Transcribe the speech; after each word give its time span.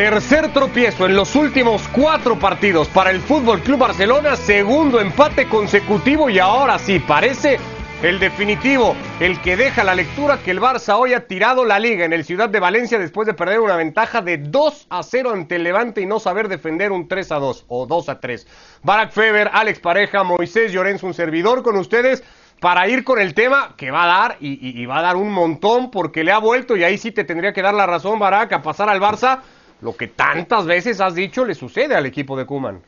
Tercer 0.00 0.50
tropiezo 0.54 1.04
en 1.04 1.14
los 1.14 1.36
últimos 1.36 1.86
cuatro 1.88 2.38
partidos 2.38 2.88
para 2.88 3.10
el 3.10 3.20
Fútbol 3.20 3.60
Club 3.60 3.80
Barcelona, 3.80 4.34
segundo 4.34 4.98
empate 4.98 5.46
consecutivo 5.46 6.30
y 6.30 6.38
ahora 6.38 6.78
sí 6.78 7.00
parece 7.00 7.58
el 8.02 8.18
definitivo, 8.18 8.96
el 9.20 9.38
que 9.42 9.58
deja 9.58 9.84
la 9.84 9.94
lectura 9.94 10.38
que 10.42 10.52
el 10.52 10.58
Barça 10.58 10.96
hoy 10.98 11.12
ha 11.12 11.26
tirado 11.26 11.66
la 11.66 11.78
liga 11.78 12.06
en 12.06 12.14
el 12.14 12.24
Ciudad 12.24 12.48
de 12.48 12.60
Valencia 12.60 12.98
después 12.98 13.26
de 13.26 13.34
perder 13.34 13.60
una 13.60 13.76
ventaja 13.76 14.22
de 14.22 14.38
2 14.38 14.86
a 14.88 15.02
0 15.02 15.32
ante 15.32 15.56
el 15.56 15.64
Levante 15.64 16.00
y 16.00 16.06
no 16.06 16.18
saber 16.18 16.48
defender 16.48 16.92
un 16.92 17.06
3 17.06 17.32
a 17.32 17.38
2 17.38 17.66
o 17.68 17.84
2 17.84 18.08
a 18.08 18.20
3. 18.20 18.46
Barack 18.82 19.12
Feber, 19.12 19.50
Alex 19.52 19.80
Pareja, 19.80 20.24
Moisés 20.24 20.72
Llorens, 20.72 21.02
un 21.02 21.12
servidor 21.12 21.62
con 21.62 21.76
ustedes 21.76 22.24
para 22.58 22.88
ir 22.88 23.04
con 23.04 23.20
el 23.20 23.34
tema 23.34 23.74
que 23.76 23.90
va 23.90 24.04
a 24.04 24.06
dar 24.06 24.36
y, 24.40 24.86
va 24.86 25.00
a 25.00 25.02
dar 25.02 25.16
un 25.16 25.30
montón 25.30 25.90
porque 25.90 26.24
le 26.24 26.32
ha 26.32 26.38
vuelto 26.38 26.74
y 26.74 26.84
ahí 26.84 26.96
sí 26.96 27.12
te 27.12 27.24
tendría 27.24 27.52
que 27.52 27.60
dar 27.60 27.74
la 27.74 27.84
razón 27.84 28.18
Barack 28.18 28.54
a 28.54 28.62
pasar 28.62 28.88
al 28.88 28.98
Barça 28.98 29.40
lo 29.80 29.96
que 29.96 30.08
tantas 30.08 30.66
veces 30.66 31.00
has 31.00 31.14
dicho 31.14 31.44
le 31.44 31.54
sucede 31.54 31.94
al 31.94 32.06
equipo 32.06 32.36
de 32.36 32.46
Kuman. 32.46 32.82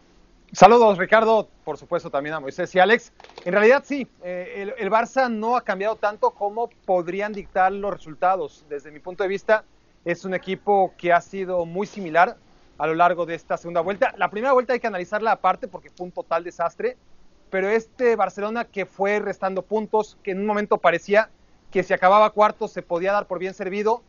Saludos, 0.52 0.98
Ricardo, 0.98 1.48
por 1.65 1.78
supuesto 1.78 2.10
también 2.10 2.34
a 2.34 2.41
Moisés 2.41 2.74
y 2.74 2.78
Alex. 2.78 3.10
En 3.46 3.55
realidad 3.55 3.84
sí, 3.87 4.06
eh, 4.23 4.74
el, 4.77 4.91
Barça 4.91 5.30
no 5.30 5.56
ha 5.56 5.62
cambiado 5.62 5.96
tanto 5.96 6.32
como 6.32 6.68
podrían 6.84 7.32
dictar 7.32 7.73
los 7.73 7.91
resultados. 7.91 8.66
Desde 8.68 8.91
mi 8.91 9.01
punto 9.01 9.23
de 9.23 9.30
vista, 9.30 9.65
es 10.05 10.27
un 10.27 10.34
equipo 10.34 10.92
que 10.98 11.10
ha 11.10 11.23
sido 11.23 11.65
muy 11.65 11.87
similar 11.87 12.37
a 12.77 12.87
lo 12.87 12.95
largo 12.95 13.24
de 13.24 13.34
esta 13.34 13.56
segunda 13.56 13.80
vuelta. 13.80 14.12
La 14.18 14.30
primera 14.30 14.52
vuelta 14.52 14.74
hay 14.74 14.80
que 14.80 14.87
analizarla 14.87 15.32
aparte 15.32 15.68
porque 15.68 15.88
fue 15.88 16.04
un 16.04 16.12
total 16.12 16.45
desastre, 16.45 16.98
pero 17.48 17.70
este 17.70 18.15
Barcelona 18.15 18.66
que 18.66 18.84
fue 18.84 19.20
restando 19.20 19.62
puntos, 19.62 20.18
que 20.23 20.32
en 20.32 20.40
un 20.40 20.46
momento 20.46 20.77
parecía 20.77 21.30
que 21.71 21.82
si 21.82 21.95
acababa 21.95 22.29
cuarto 22.29 22.68
se 22.68 22.82
podía 22.82 23.12
dar 23.12 23.27
por 23.27 23.38
bien 23.38 23.54
servido, 23.54 24.02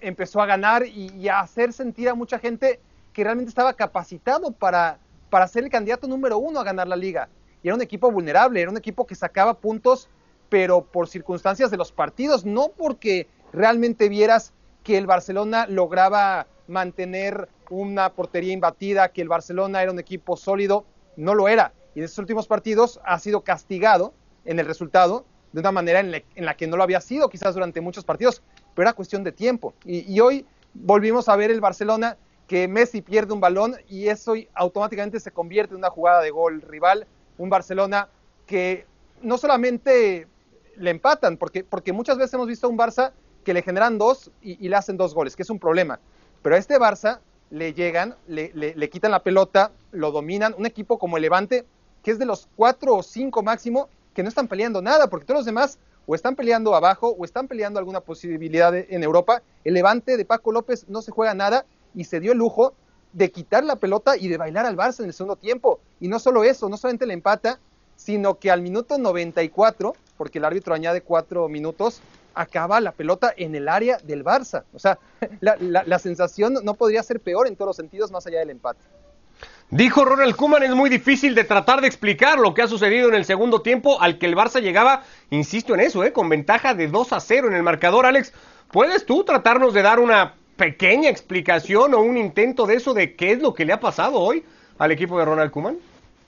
empezó 0.00 0.40
a 0.40 0.46
ganar 0.46 0.86
y, 0.86 1.28
a 1.28 1.40
hacer 1.40 1.72
sentir 1.72 2.08
a 2.08 2.14
mucha 2.14 2.38
gente 2.38 2.80
que 3.12 3.24
realmente 3.24 3.48
estaba 3.48 3.74
capacitado 3.74 4.52
para, 4.52 4.98
para 5.30 5.48
ser 5.48 5.64
el 5.64 5.70
candidato 5.70 6.06
número 6.06 6.38
uno 6.38 6.60
a 6.60 6.64
ganar 6.64 6.88
la 6.88 6.96
liga. 6.96 7.28
Y 7.62 7.68
era 7.68 7.74
un 7.74 7.82
equipo 7.82 8.10
vulnerable, 8.10 8.60
era 8.60 8.70
un 8.70 8.76
equipo 8.76 9.06
que 9.06 9.14
sacaba 9.14 9.54
puntos, 9.54 10.08
pero 10.48 10.84
por 10.84 11.08
circunstancias 11.08 11.70
de 11.70 11.76
los 11.76 11.92
partidos, 11.92 12.44
no 12.44 12.68
porque 12.76 13.26
realmente 13.52 14.08
vieras 14.08 14.52
que 14.84 14.96
el 14.96 15.06
Barcelona 15.06 15.66
lograba 15.66 16.46
mantener 16.68 17.48
una 17.70 18.12
portería 18.12 18.52
imbatida, 18.52 19.08
que 19.08 19.22
el 19.22 19.28
Barcelona 19.28 19.82
era 19.82 19.92
un 19.92 19.98
equipo 19.98 20.36
sólido, 20.36 20.84
no 21.16 21.34
lo 21.34 21.48
era. 21.48 21.72
Y 21.94 21.98
en 21.98 22.04
estos 22.04 22.20
últimos 22.20 22.46
partidos 22.46 23.00
ha 23.04 23.18
sido 23.18 23.42
castigado 23.42 24.14
en 24.44 24.58
el 24.58 24.66
resultado 24.66 25.26
de 25.52 25.60
una 25.60 25.72
manera 25.72 26.00
en 26.00 26.44
la 26.44 26.56
que 26.56 26.66
no 26.66 26.76
lo 26.76 26.82
había 26.82 27.00
sido 27.00 27.28
quizás 27.28 27.54
durante 27.54 27.80
muchos 27.80 28.04
partidos 28.04 28.42
pero 28.78 28.90
era 28.90 28.94
cuestión 28.94 29.24
de 29.24 29.32
tiempo. 29.32 29.74
Y, 29.84 30.20
hoy 30.20 30.46
volvimos 30.72 31.28
a 31.28 31.34
ver 31.34 31.50
el 31.50 31.60
Barcelona 31.60 32.16
que 32.46 32.68
Messi 32.68 33.02
pierde 33.02 33.32
un 33.32 33.40
balón 33.40 33.74
y 33.88 34.06
eso 34.06 34.34
automáticamente 34.54 35.18
se 35.18 35.32
convierte 35.32 35.74
en 35.74 35.78
una 35.78 35.90
jugada 35.90 36.22
de 36.22 36.30
gol 36.30 36.62
rival. 36.62 37.04
Un 37.38 37.50
Barcelona 37.50 38.08
que 38.46 38.86
no 39.20 39.36
solamente 39.36 40.28
le 40.76 40.90
empatan, 40.90 41.38
porque, 41.38 41.64
porque 41.64 41.92
muchas 41.92 42.18
veces 42.18 42.34
hemos 42.34 42.46
visto 42.46 42.68
a 42.68 42.70
un 42.70 42.78
Barça 42.78 43.10
que 43.42 43.52
le 43.52 43.62
generan 43.62 43.98
dos 43.98 44.30
y, 44.42 44.68
le 44.68 44.76
hacen 44.76 44.96
dos 44.96 45.12
goles, 45.12 45.34
que 45.34 45.42
es 45.42 45.50
un 45.50 45.58
problema. 45.58 45.98
Pero 46.42 46.54
a 46.54 46.58
este 46.58 46.78
Barça 46.78 47.18
le 47.50 47.74
llegan, 47.74 48.14
le, 48.28 48.52
le, 48.54 48.90
quitan 48.90 49.10
la 49.10 49.24
pelota, 49.24 49.72
lo 49.90 50.12
dominan. 50.12 50.54
Un 50.56 50.66
equipo 50.66 51.00
como 51.00 51.16
el 51.16 51.22
Levante, 51.22 51.66
que 52.04 52.12
es 52.12 52.20
de 52.20 52.26
los 52.26 52.48
cuatro 52.54 52.94
o 52.94 53.02
cinco 53.02 53.42
máximo, 53.42 53.88
que 54.14 54.22
no 54.22 54.28
están 54.28 54.46
peleando 54.46 54.80
nada, 54.80 55.10
porque 55.10 55.26
todos 55.26 55.40
los 55.40 55.46
demás 55.46 55.80
o 56.08 56.14
están 56.14 56.34
peleando 56.34 56.74
abajo 56.74 57.14
o 57.16 57.24
están 57.24 57.46
peleando 57.46 57.78
alguna 57.78 58.00
posibilidad 58.00 58.74
en 58.74 59.04
Europa. 59.04 59.42
El 59.62 59.74
levante 59.74 60.16
de 60.16 60.24
Paco 60.24 60.50
López 60.52 60.86
no 60.88 61.02
se 61.02 61.12
juega 61.12 61.34
nada 61.34 61.66
y 61.94 62.04
se 62.04 62.18
dio 62.18 62.32
el 62.32 62.38
lujo 62.38 62.72
de 63.12 63.30
quitar 63.30 63.62
la 63.62 63.76
pelota 63.76 64.16
y 64.16 64.28
de 64.28 64.38
bailar 64.38 64.64
al 64.64 64.76
Barça 64.76 65.00
en 65.00 65.06
el 65.06 65.12
segundo 65.12 65.36
tiempo. 65.36 65.80
Y 66.00 66.08
no 66.08 66.18
solo 66.18 66.44
eso, 66.44 66.70
no 66.70 66.78
solamente 66.78 67.04
le 67.04 67.12
empata, 67.12 67.60
sino 67.94 68.38
que 68.38 68.50
al 68.50 68.62
minuto 68.62 68.96
94, 68.96 69.94
porque 70.16 70.38
el 70.38 70.46
árbitro 70.46 70.74
añade 70.74 71.02
cuatro 71.02 71.46
minutos, 71.46 72.00
acaba 72.34 72.80
la 72.80 72.92
pelota 72.92 73.34
en 73.36 73.54
el 73.54 73.68
área 73.68 73.98
del 73.98 74.24
Barça. 74.24 74.64
O 74.72 74.78
sea, 74.78 74.98
la, 75.40 75.56
la 75.58 75.98
sensación 75.98 76.54
no 76.62 76.72
podría 76.72 77.02
ser 77.02 77.20
peor 77.20 77.48
en 77.48 77.54
todos 77.54 77.68
los 77.68 77.76
sentidos 77.76 78.10
más 78.10 78.26
allá 78.26 78.38
del 78.38 78.50
empate. 78.50 78.80
Dijo 79.70 80.02
Ronald 80.02 80.34
Kuman, 80.34 80.62
es 80.62 80.74
muy 80.74 80.88
difícil 80.88 81.34
de 81.34 81.44
tratar 81.44 81.82
de 81.82 81.88
explicar 81.88 82.38
lo 82.38 82.54
que 82.54 82.62
ha 82.62 82.66
sucedido 82.66 83.10
en 83.10 83.14
el 83.14 83.26
segundo 83.26 83.60
tiempo 83.60 84.00
al 84.00 84.16
que 84.16 84.24
el 84.24 84.34
Barça 84.34 84.62
llegaba, 84.62 85.02
insisto 85.28 85.74
en 85.74 85.80
eso, 85.80 86.04
¿eh? 86.04 86.12
con 86.14 86.30
ventaja 86.30 86.72
de 86.72 86.88
2 86.88 87.12
a 87.12 87.20
0 87.20 87.48
en 87.48 87.54
el 87.54 87.62
marcador. 87.62 88.06
Alex, 88.06 88.32
¿puedes 88.72 89.04
tú 89.04 89.24
tratarnos 89.24 89.74
de 89.74 89.82
dar 89.82 90.00
una 90.00 90.32
pequeña 90.56 91.10
explicación 91.10 91.92
o 91.92 92.00
un 92.00 92.16
intento 92.16 92.64
de 92.64 92.76
eso 92.76 92.94
de 92.94 93.14
qué 93.14 93.32
es 93.32 93.42
lo 93.42 93.52
que 93.52 93.66
le 93.66 93.74
ha 93.74 93.78
pasado 93.78 94.18
hoy 94.20 94.42
al 94.78 94.90
equipo 94.90 95.18
de 95.18 95.26
Ronald 95.26 95.50
Kuman? 95.50 95.76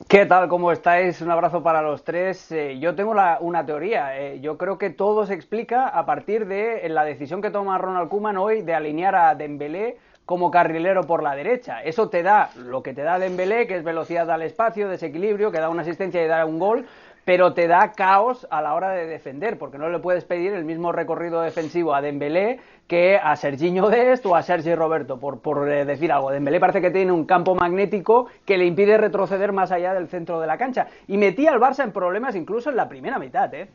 ¿Qué 0.07 0.27
tal? 0.27 0.49
¿Cómo 0.49 0.71
estáis? 0.71 1.23
Un 1.23 1.31
abrazo 1.31 1.63
para 1.63 1.81
los 1.81 2.05
tres. 2.05 2.53
Eh, 2.53 2.79
yo 2.79 2.95
tengo 2.95 3.15
una 3.41 3.65
teoría. 3.65 4.21
Eh, 4.21 4.41
yo 4.41 4.59
creo 4.59 4.77
que 4.77 4.91
todo 4.91 5.25
se 5.25 5.33
explica 5.33 5.89
a 5.89 6.05
partir 6.05 6.47
de 6.47 6.87
la 6.91 7.05
decisión 7.05 7.41
que 7.41 7.51
toma 7.51 7.79
Ronald 7.79 8.11
Kuman 8.11 8.37
hoy 8.37 8.61
de 8.61 8.75
alinear 8.75 9.15
a 9.15 9.35
Dembélé 9.35 9.97
como 10.27 10.51
carrilero 10.51 11.03
por 11.03 11.23
la 11.23 11.35
derecha. 11.35 11.83
Eso 11.83 12.09
te 12.09 12.23
da 12.23 12.51
lo 12.57 12.83
que 12.83 12.95
te 12.95 13.03
da 13.03 13.19
Dembélé, 13.19 13.67
que 13.67 13.77
es 13.77 13.85
velocidad 13.85 14.31
al 14.31 14.43
espacio, 14.43 14.89
desequilibrio, 14.89 15.51
que 15.51 15.61
da 15.61 15.69
una 15.69 15.83
asistencia 15.83 16.25
y 16.25 16.29
da 16.29 16.47
un 16.47 16.59
gol, 16.59 16.87
pero 17.25 17.53
te 17.53 17.69
da 17.69 17.93
caos 17.93 18.47
a 18.51 18.63
la 18.63 18.75
hora 18.75 18.91
de 18.91 19.07
defender, 19.07 19.59
porque 19.59 19.79
no 19.79 19.89
le 19.89 19.99
puedes 19.99 20.25
pedir 20.25 20.53
el 20.53 20.65
mismo 20.65 20.93
recorrido 20.93 21.43
defensivo 21.43 21.95
a 21.95 22.01
Dembélé 22.01 22.61
que 22.87 23.19
a 23.23 23.37
Serginho 23.37 23.89
Dest 23.89 24.27
o 24.27 24.35
a 24.35 24.43
Sergi 24.43 24.75
Roberto, 24.75 25.19
por, 25.19 25.41
por 25.41 25.71
eh, 25.71 25.85
decir 25.85 26.11
algo. 26.11 26.31
Dembélé 26.31 26.59
parece 26.59 26.81
que 26.81 26.91
tiene 26.91 27.13
un 27.13 27.25
campo 27.25 27.55
magnético 27.55 28.27
que 28.45 28.59
le 28.59 28.67
impide 28.67 28.99
retroceder 28.99 29.53
más 29.53 29.71
allá 29.71 29.95
del 29.95 30.09
centro 30.09 30.41
de 30.41 30.47
la 30.47 30.59
cancha. 30.59 30.89
Y 31.07 31.17
metía 31.17 31.53
al 31.53 31.61
Barça 31.61 31.85
en 31.85 31.93
problemas 31.93 32.35
incluso 32.35 32.71
en 32.71 32.77
la 32.77 32.89
primera 32.89 33.19
mitad, 33.19 33.53
¿eh? 33.55 33.69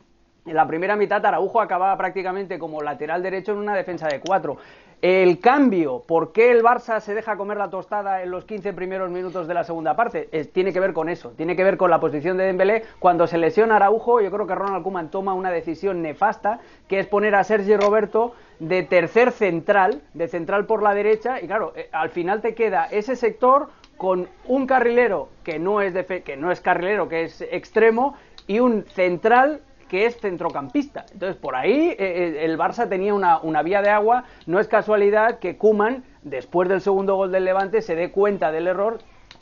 En 0.46 0.54
la 0.54 0.66
primera 0.66 0.94
mitad 0.94 1.24
Araujo 1.26 1.60
acababa 1.60 1.96
prácticamente 1.96 2.56
como 2.56 2.80
lateral 2.80 3.20
derecho 3.20 3.52
en 3.52 3.58
una 3.58 3.74
defensa 3.74 4.06
de 4.06 4.20
cuatro. 4.20 4.56
El 5.02 5.40
cambio, 5.40 6.04
¿por 6.06 6.32
qué 6.32 6.52
el 6.52 6.62
Barça 6.62 7.00
se 7.00 7.14
deja 7.14 7.36
comer 7.36 7.58
la 7.58 7.68
tostada 7.68 8.22
en 8.22 8.30
los 8.30 8.44
15 8.44 8.72
primeros 8.72 9.10
minutos 9.10 9.48
de 9.48 9.54
la 9.54 9.64
segunda 9.64 9.94
parte? 9.94 10.28
tiene 10.52 10.72
que 10.72 10.80
ver 10.80 10.92
con 10.92 11.08
eso, 11.08 11.30
tiene 11.36 11.56
que 11.56 11.64
ver 11.64 11.76
con 11.76 11.90
la 11.90 11.98
posición 11.98 12.36
de 12.36 12.44
Dembélé. 12.44 12.84
Cuando 13.00 13.26
se 13.26 13.38
lesiona 13.38 13.76
Araujo, 13.76 14.20
yo 14.20 14.30
creo 14.30 14.46
que 14.46 14.54
Ronald 14.54 14.84
Koeman 14.84 15.10
toma 15.10 15.34
una 15.34 15.50
decisión 15.50 16.00
nefasta, 16.00 16.60
que 16.88 17.00
es 17.00 17.08
poner 17.08 17.34
a 17.34 17.44
Sergi 17.44 17.76
Roberto 17.76 18.32
de 18.60 18.84
tercer 18.84 19.32
central, 19.32 20.00
de 20.14 20.28
central 20.28 20.64
por 20.64 20.82
la 20.82 20.94
derecha, 20.94 21.40
y 21.42 21.46
claro, 21.46 21.72
eh, 21.74 21.88
al 21.92 22.10
final 22.10 22.40
te 22.40 22.54
queda 22.54 22.86
ese 22.86 23.16
sector 23.16 23.68
con 23.96 24.28
un 24.46 24.66
carrilero 24.66 25.28
que 25.42 25.58
no 25.58 25.80
es, 25.82 25.92
que 26.22 26.36
no 26.36 26.52
es 26.52 26.60
carrilero, 26.60 27.08
que 27.08 27.24
es 27.24 27.42
extremo, 27.42 28.14
y 28.46 28.60
un 28.60 28.84
central 28.84 29.60
que 29.88 30.06
es 30.06 30.18
centrocampista. 30.18 31.06
Entonces, 31.12 31.36
por 31.36 31.54
ahí 31.54 31.90
eh, 31.90 31.96
eh, 31.98 32.44
el 32.44 32.58
Barça 32.58 32.88
tenía 32.88 33.14
una, 33.14 33.38
una, 33.38 33.62
vía 33.62 33.82
de 33.82 33.90
agua. 33.90 34.24
No 34.46 34.60
es 34.60 34.68
casualidad 34.68 35.38
que 35.38 35.56
Kuman, 35.56 36.04
después 36.22 36.68
del 36.68 36.80
segundo 36.80 37.16
gol 37.16 37.32
del 37.32 37.44
Levante, 37.44 37.82
se 37.82 37.94
dé 37.94 38.10
cuenta 38.10 38.52
del 38.52 38.66
error 38.66 38.98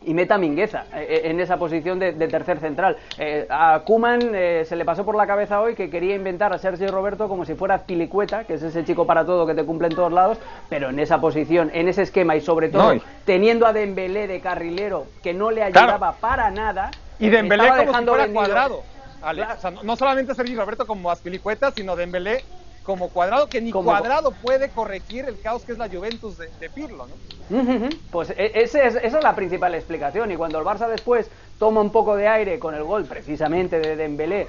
y 0.06 0.12
meta 0.12 0.34
a 0.34 0.38
Mingueza 0.38 0.84
eh, 0.94 1.22
en 1.24 1.40
esa 1.40 1.56
posición 1.56 1.98
de, 1.98 2.12
tercer 2.12 2.58
central. 2.58 2.98
a 3.48 3.82
Kuman 3.86 4.20
se 4.20 4.76
le 4.76 4.84
pasó 4.84 5.04
por 5.04 5.14
la 5.14 5.26
cabeza 5.26 5.60
hoy 5.62 5.74
que 5.74 5.88
quería 5.88 6.14
inventar 6.14 6.52
a 6.52 6.58
Sergio 6.58 6.88
Roberto 6.88 7.26
como 7.26 7.46
si 7.46 7.54
fuera 7.54 7.78
Pilicueta, 7.78 8.44
que 8.44 8.54
es 8.54 8.62
ese 8.62 8.84
chico 8.84 9.06
para 9.06 9.24
todo 9.24 9.46
que 9.46 9.54
te 9.54 9.64
cumple 9.64 9.88
en 9.88 9.94
todos 9.94 10.12
lados, 10.12 10.38
pero 10.68 10.90
en 10.90 10.98
esa 10.98 11.20
posición, 11.20 11.70
en 11.72 11.88
ese 11.88 12.02
esquema 12.02 12.36
y 12.36 12.42
sobre 12.42 12.68
todo 12.68 12.94
teniendo 13.24 13.66
a 13.66 13.72
Dembélé 13.72 14.26
de 14.26 14.40
carrilero 14.40 15.06
que 15.22 15.32
no 15.32 15.50
le 15.50 15.62
ayudaba 15.62 16.12
para 16.12 16.50
nada. 16.50 16.90
Y 17.18 17.30
Dembélé 17.30 17.68
como 17.68 17.80
dejando 17.80 18.12
si 18.12 18.18
fuera 18.18 18.32
cuadrado 18.32 18.93
no, 19.82 19.96
solamente 19.96 20.34
Sergio 20.34 20.60
Roberto 20.60 20.86
como 20.86 21.10
Aspilicueta, 21.10 21.70
sino 21.70 21.96
Dembélé 21.96 22.44
como 22.82 23.08
cuadrado, 23.08 23.48
que 23.48 23.62
ni 23.62 23.72
cuadrado 23.72 24.30
puede 24.30 24.68
corregir 24.68 25.24
el 25.24 25.40
caos 25.40 25.62
que 25.62 25.72
es 25.72 25.78
la 25.78 25.88
Juventus 25.88 26.36
de, 26.36 26.70
Pirlo, 26.70 27.06
¿no? 27.06 27.14
Pues 28.10 28.30
e, 28.36 28.52
esa 28.54 28.82
es, 28.84 29.12
la 29.14 29.34
principal 29.34 29.74
explicación. 29.74 30.30
Y 30.30 30.36
cuando 30.36 30.58
el 30.58 30.64
Barça 30.64 30.86
después 30.88 31.30
toma 31.58 31.80
un 31.80 31.90
poco 31.90 32.14
de 32.16 32.28
aire 32.28 32.58
con 32.58 32.74
el 32.74 32.84
gol 32.84 33.06
precisamente 33.06 33.80
de 33.80 33.96
Dembélé 33.96 34.48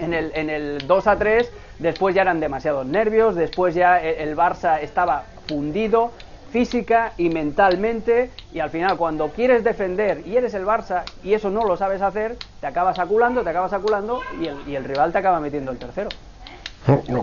en 0.00 0.12
el, 0.12 0.32
en 0.34 0.50
el 0.50 0.86
2 0.86 1.06
a 1.06 1.16
3, 1.16 1.50
después 1.78 2.14
ya 2.14 2.22
eran 2.22 2.40
demasiados 2.40 2.84
nervios, 2.84 3.36
después 3.36 3.74
ya 3.76 4.00
el 4.00 4.36
Barça 4.36 4.80
estaba 4.80 5.24
fundido, 5.46 6.12
física 6.50 7.12
y 7.16 7.28
mentalmente 7.28 8.30
y 8.52 8.60
al 8.60 8.70
final 8.70 8.96
cuando 8.96 9.28
quieres 9.28 9.64
defender 9.64 10.22
y 10.26 10.36
eres 10.36 10.54
el 10.54 10.64
Barça 10.64 11.02
y 11.22 11.34
eso 11.34 11.50
no 11.50 11.64
lo 11.64 11.76
sabes 11.76 12.02
hacer, 12.02 12.36
te 12.60 12.66
acabas 12.66 12.98
aculando, 12.98 13.42
te 13.42 13.50
acabas 13.50 13.72
aculando 13.72 14.20
y 14.40 14.46
el, 14.46 14.56
y 14.66 14.74
el 14.74 14.84
rival 14.84 15.12
te 15.12 15.18
acaba 15.18 15.40
metiendo 15.40 15.70
el 15.72 15.78
tercero. 15.78 16.08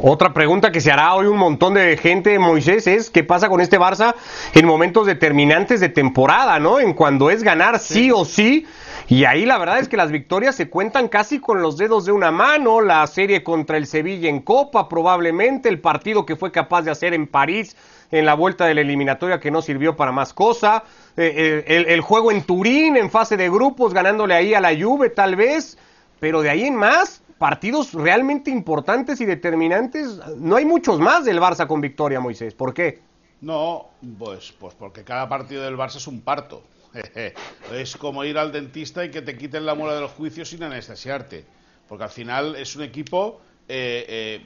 Otra 0.04 0.32
pregunta 0.32 0.72
que 0.72 0.80
se 0.80 0.92
hará 0.92 1.16
hoy 1.16 1.26
un 1.26 1.38
montón 1.38 1.74
de 1.74 1.98
gente, 1.98 2.38
Moisés, 2.38 2.86
es 2.86 3.10
qué 3.10 3.24
pasa 3.24 3.50
con 3.50 3.62
este 3.62 3.80
Barça 3.80 4.14
en 4.54 4.66
momentos 4.66 5.08
determinantes 5.08 5.80
de 5.80 5.90
temporada, 5.90 6.60
¿no? 6.60 6.80
En 6.80 6.94
cuando 6.94 7.32
es 7.32 7.42
ganar 7.42 7.80
sí 7.80 8.12
o 8.12 8.26
sí. 8.26 8.68
Y 9.08 9.26
ahí 9.26 9.46
la 9.46 9.58
verdad 9.58 9.80
es 9.80 9.88
que 9.88 9.98
las 9.98 10.12
victorias 10.12 10.56
se 10.56 10.70
cuentan 10.70 11.08
casi 11.08 11.40
con 11.40 11.64
los 11.64 11.78
dedos 11.78 12.06
de 12.06 12.12
una 12.12 12.30
mano. 12.30 12.80
La 12.80 13.08
serie 13.08 13.44
contra 13.44 13.78
el 13.78 13.88
Sevilla 13.88 14.30
en 14.30 14.42
Copa, 14.42 14.88
probablemente, 14.88 15.68
el 15.68 15.80
partido 15.80 16.28
que 16.28 16.36
fue 16.36 16.52
capaz 16.52 16.84
de 16.84 16.92
hacer 16.92 17.16
en 17.16 17.26
París 17.26 17.76
en 18.16 18.26
la 18.26 18.34
vuelta 18.34 18.66
de 18.66 18.76
la 18.76 18.82
eliminatoria 18.82 19.40
que 19.40 19.52
no 19.52 19.62
sirvió 19.62 19.96
para 19.96 20.12
más 20.12 20.34
cosa, 20.34 20.84
eh, 21.18 21.64
el, 21.68 21.86
el, 21.88 22.02
juego 22.02 22.32
en 22.32 22.44
Turín 22.44 22.98
en 22.98 23.10
fase 23.10 23.38
de 23.38 23.50
grupos 23.50 23.94
ganándole 23.94 24.34
ahí 24.34 24.54
a 24.54 24.62
la 24.62 24.76
Juve 24.78 25.10
tal 25.10 25.36
vez, 25.36 25.78
pero 26.20 26.42
de 26.42 26.50
ahí 26.50 26.64
en 26.64 26.76
más 26.76 27.22
partidos 27.38 27.94
realmente 27.94 28.50
importantes 28.50 29.20
y 29.22 29.26
determinantes, 29.26 30.20
no 30.38 30.56
hay 30.56 30.66
muchos 30.66 31.00
más 31.00 31.26
del 31.26 31.40
Barça 31.40 31.68
con 31.68 31.82
victoria, 31.82 32.20
Moisés. 32.20 32.54
¿Por 32.54 32.74
qué? 32.74 33.02
No, 33.42 33.90
pues, 34.18 34.54
pues 34.58 34.74
porque 34.76 35.04
cada 35.04 35.28
partido 35.28 35.64
del 35.64 35.76
Barça 35.76 35.98
es 35.98 36.08
un 36.08 36.22
parto. 36.22 36.64
es 37.74 37.98
como 37.98 38.24
ir 38.24 38.38
al 38.38 38.52
dentista 38.52 39.04
y 39.04 39.12
que 39.12 39.22
te 39.22 39.38
quiten 39.38 39.66
la 39.66 39.76
muela 39.76 39.96
del 39.96 40.08
juicio 40.08 40.46
sin 40.46 40.64
anestesiarte. 40.64 41.46
Porque 41.88 42.06
al 42.06 42.10
final 42.10 42.56
es 42.56 42.76
un 42.76 42.84
equipo 42.84 43.42
eh, 43.68 44.06
eh, 44.08 44.46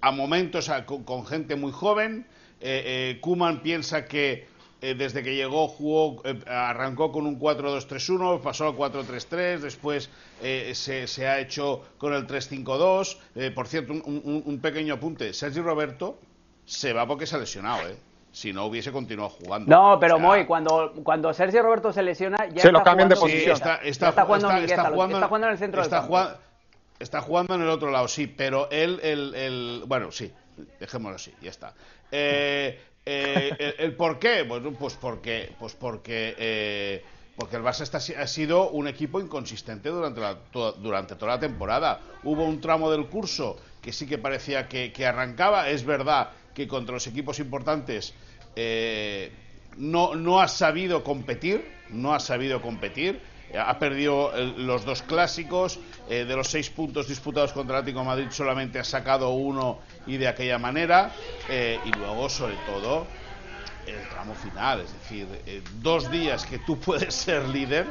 a 0.00 0.10
momentos 0.10 0.70
con, 0.84 1.26
gente 1.26 1.56
muy 1.56 1.72
joven. 1.72 2.26
Eh, 2.60 3.18
Kuman 3.20 3.60
piensa 3.60 4.06
que 4.06 4.48
desde 4.80 5.22
que 5.22 5.34
llegó 5.34 5.66
jugó, 5.68 6.22
arrancó 6.46 7.10
con 7.10 7.26
un 7.26 7.40
4-2-3-1, 7.40 8.40
pasó 8.40 8.68
al 8.68 8.74
4-3-3, 8.74 9.58
después 9.58 10.10
se, 10.40 11.06
se, 11.08 11.26
ha 11.26 11.40
hecho 11.40 11.82
con 11.98 12.12
el 12.12 12.26
3-5-2. 12.26 13.54
por 13.54 13.66
cierto, 13.66 13.94
un, 13.94 14.42
un, 14.44 14.60
pequeño 14.60 14.94
apunte: 14.94 15.32
Sergi 15.32 15.60
Roberto 15.60 16.18
se 16.66 16.92
va 16.92 17.06
porque 17.06 17.26
se 17.26 17.34
ha 17.34 17.38
lesionado, 17.38 17.88
¿eh? 17.88 17.96
si 18.36 18.52
no 18.52 18.66
hubiese 18.66 18.92
continuado 18.92 19.30
jugando. 19.30 19.74
No, 19.74 19.98
pero 19.98 20.18
Moy, 20.18 20.44
cuando, 20.44 20.92
cuando 21.02 21.32
Sergio 21.32 21.62
Roberto 21.62 21.90
se 21.90 22.02
lesiona, 22.02 22.46
ya 22.52 22.60
se 22.60 22.70
lo 22.70 22.82
cambian 22.82 23.08
de 23.08 23.16
posición. 23.16 23.54
está, 23.54 23.76
está, 23.76 24.12
jugando, 24.12 24.52
está, 24.52 24.90
jugando, 24.90 25.46
en 25.46 25.52
el 25.52 25.58
centro 25.58 25.80
está 25.80 26.02
jugando, 26.02 26.36
está 26.98 27.22
jugando 27.22 27.54
en 27.54 27.62
el 27.62 27.70
otro 27.70 27.90
lado, 27.90 28.06
sí, 28.08 28.26
pero 28.26 28.68
él, 28.70 29.00
el, 29.02 29.34
el, 29.34 29.84
bueno, 29.86 30.12
sí, 30.12 30.30
dejémoslo 30.80 31.16
así, 31.16 31.32
ya 31.40 31.50
está. 31.50 31.74
Eh, 32.10 32.80
eh, 33.04 33.74
el, 33.78 33.94
por 33.94 34.18
qué? 34.18 34.42
Bueno, 34.42 34.72
pues 34.72 34.94
porque, 34.94 35.52
pues 35.58 35.74
porque, 35.74 36.34
eh, 36.38 37.04
porque 37.36 37.56
el 37.56 37.62
Barça 37.62 37.82
está, 37.82 37.98
ha 37.98 38.26
sido 38.26 38.70
un 38.70 38.88
equipo 38.88 39.20
inconsistente 39.20 39.88
durante, 39.88 40.20
la, 40.20 40.38
durante 40.52 41.16
toda 41.16 41.34
la 41.34 41.40
temporada. 41.40 42.00
Hubo 42.24 42.44
un 42.44 42.60
tramo 42.60 42.90
del 42.90 43.06
curso 43.06 43.56
que 43.80 43.92
sí 43.92 44.06
que 44.06 44.18
parecía 44.18 44.68
que, 44.68 44.92
que 44.92 45.06
arrancaba, 45.06 45.68
es 45.70 45.84
verdad 45.84 46.30
que 46.54 46.66
contra 46.66 46.94
los 46.94 47.06
equipos 47.06 47.38
importantes 47.38 48.14
no, 49.76 50.14
no 50.14 50.40
ha 50.40 50.48
sabido 50.48 51.04
competir, 51.04 51.64
no 51.90 52.14
ha 52.14 52.20
sabido 52.20 52.62
competir, 52.62 53.20
ha 53.54 53.78
perdido 53.78 54.32
los 54.56 54.84
dos 54.84 55.02
clásicos, 55.02 55.78
eh, 56.08 56.24
de 56.24 56.36
los 56.36 56.48
seis 56.48 56.70
puntos 56.70 57.08
disputados 57.08 57.52
contra 57.52 57.76
el 57.76 57.80
Atlético 57.80 58.04
Madrid 58.04 58.26
solamente 58.30 58.78
ha 58.78 58.84
sacado 58.84 59.30
uno 59.30 59.80
y 60.06 60.16
de 60.16 60.28
aquella 60.28 60.58
manera, 60.58 61.12
eh, 61.48 61.78
y 61.84 61.92
luego 61.92 62.28
sobre 62.28 62.56
todo 62.66 63.06
el 63.86 64.08
tramo 64.08 64.34
final, 64.34 64.80
es 64.80 64.92
decir, 64.92 65.62
dos 65.80 66.10
días 66.10 66.44
que 66.44 66.58
tú 66.58 66.78
puedes 66.80 67.14
ser 67.14 67.48
líder, 67.48 67.86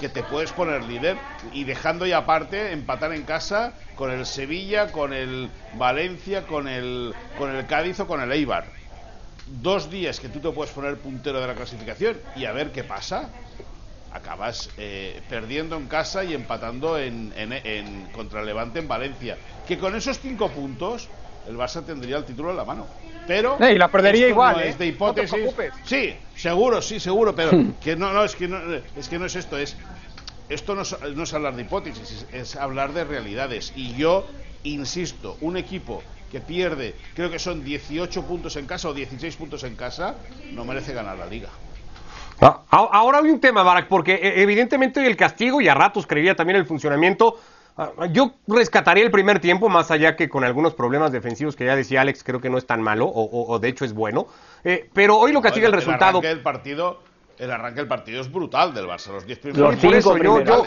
que 0.00 0.08
te 0.08 0.22
puedes 0.22 0.50
poner 0.52 0.82
líder 0.84 1.18
y 1.52 1.64
dejando 1.64 2.06
ya 2.06 2.18
aparte 2.18 2.72
empatar 2.72 3.12
en 3.12 3.24
casa 3.24 3.74
con 3.96 4.10
el 4.10 4.24
Sevilla, 4.24 4.90
con 4.92 5.12
el 5.12 5.50
Valencia, 5.74 6.46
con 6.46 6.68
el, 6.68 7.14
con 7.36 7.54
el 7.54 7.66
Cádiz 7.66 8.00
o 8.00 8.06
con 8.06 8.22
el 8.22 8.32
Eibar. 8.32 8.64
Dos 9.46 9.90
días 9.90 10.18
que 10.18 10.30
tú 10.30 10.40
te 10.40 10.50
puedes 10.52 10.72
poner 10.72 10.96
puntero 10.96 11.38
de 11.40 11.46
la 11.46 11.54
clasificación 11.54 12.18
y 12.34 12.46
a 12.46 12.52
ver 12.52 12.72
qué 12.72 12.82
pasa. 12.82 13.28
Acabas 14.12 14.70
eh, 14.76 15.20
perdiendo 15.28 15.76
en 15.76 15.86
casa 15.86 16.24
y 16.24 16.34
empatando 16.34 16.98
en, 16.98 17.32
en, 17.36 18.06
contra 18.12 18.40
el 18.40 18.46
Levante 18.46 18.80
en 18.80 18.88
Valencia. 18.88 19.36
Que 19.66 19.78
con 19.78 19.94
esos 19.94 20.18
cinco 20.18 20.48
puntos 20.48 21.08
el 21.48 21.56
Barça 21.56 21.84
tendría 21.84 22.16
el 22.16 22.24
título 22.24 22.50
en 22.50 22.56
la 22.56 22.64
mano. 22.64 22.86
Pero 23.26 23.56
y 23.60 23.78
la 23.78 23.88
perdería 23.88 24.28
igual, 24.28 24.56
no 24.56 24.62
¿eh? 24.62 24.68
es 24.70 24.78
de 24.78 24.86
hipótesis. 24.86 25.40
sí, 25.84 26.14
seguro, 26.34 26.82
sí, 26.82 26.98
seguro, 26.98 27.34
pero 27.34 27.50
que 27.80 27.94
no, 27.94 28.12
no 28.12 28.24
es 28.24 28.34
que 28.34 28.48
no 28.48 28.58
es 28.96 29.08
que 29.08 29.18
no 29.18 29.26
es 29.26 29.36
esto, 29.36 29.56
es 29.56 29.76
esto 30.50 30.74
no 30.74 30.82
es, 30.82 31.32
hablar 31.32 31.54
de 31.54 31.62
hipótesis, 31.62 32.26
es, 32.32 32.56
hablar 32.56 32.92
de 32.92 33.04
realidades. 33.04 33.72
Y 33.76 33.94
yo 33.94 34.26
insisto, 34.64 35.38
un 35.40 35.56
equipo 35.56 36.02
que 36.32 36.40
pierde, 36.40 36.96
creo 37.14 37.30
que 37.30 37.38
son 37.38 37.64
18 37.64 38.24
puntos 38.24 38.56
en 38.56 38.66
casa 38.66 38.88
o 38.88 38.94
16 38.94 39.36
puntos 39.36 39.62
en 39.62 39.76
casa, 39.76 40.16
no 40.52 40.64
merece 40.64 40.92
ganar 40.92 41.16
la 41.18 41.26
liga. 41.26 41.50
Ah, 42.40 42.62
ahora 42.70 43.18
hay 43.18 43.30
un 43.30 43.40
tema, 43.40 43.62
Barak, 43.62 43.88
porque 43.88 44.14
eh, 44.14 44.42
evidentemente 44.42 45.06
el 45.06 45.16
castigo 45.16 45.60
y 45.60 45.68
a 45.68 45.74
ratos 45.74 46.06
creía 46.06 46.34
también 46.34 46.58
el 46.58 46.66
funcionamiento. 46.66 47.38
Ah, 47.76 47.90
yo 48.10 48.34
rescataría 48.46 49.04
el 49.04 49.10
primer 49.10 49.40
tiempo, 49.40 49.68
más 49.68 49.90
allá 49.90 50.16
que 50.16 50.28
con 50.28 50.44
algunos 50.44 50.74
problemas 50.74 51.12
defensivos 51.12 51.56
que 51.56 51.66
ya 51.66 51.76
decía 51.76 52.00
Alex, 52.00 52.24
creo 52.24 52.40
que 52.40 52.50
no 52.50 52.58
es 52.58 52.66
tan 52.66 52.82
malo, 52.82 53.10
o, 53.12 53.58
de 53.58 53.68
hecho 53.68 53.84
es 53.84 53.92
bueno. 53.92 54.26
Eh, 54.64 54.88
pero 54.92 55.18
hoy 55.18 55.32
lo 55.32 55.42
castiga 55.42 55.66
el, 55.66 55.74
el 55.74 55.80
resultado. 55.80 56.20
El 56.22 56.40
partido 56.40 57.00
el 57.40 57.50
arranque 57.50 57.80
del 57.80 57.88
partido 57.88 58.20
es 58.20 58.30
brutal 58.30 58.74
del 58.74 58.86
Barça, 58.86 59.12
los 59.12 59.26
10 59.26 59.38
primeros 59.38 59.82
eso 59.82 60.16
yo, 60.18 60.44
yo, 60.44 60.66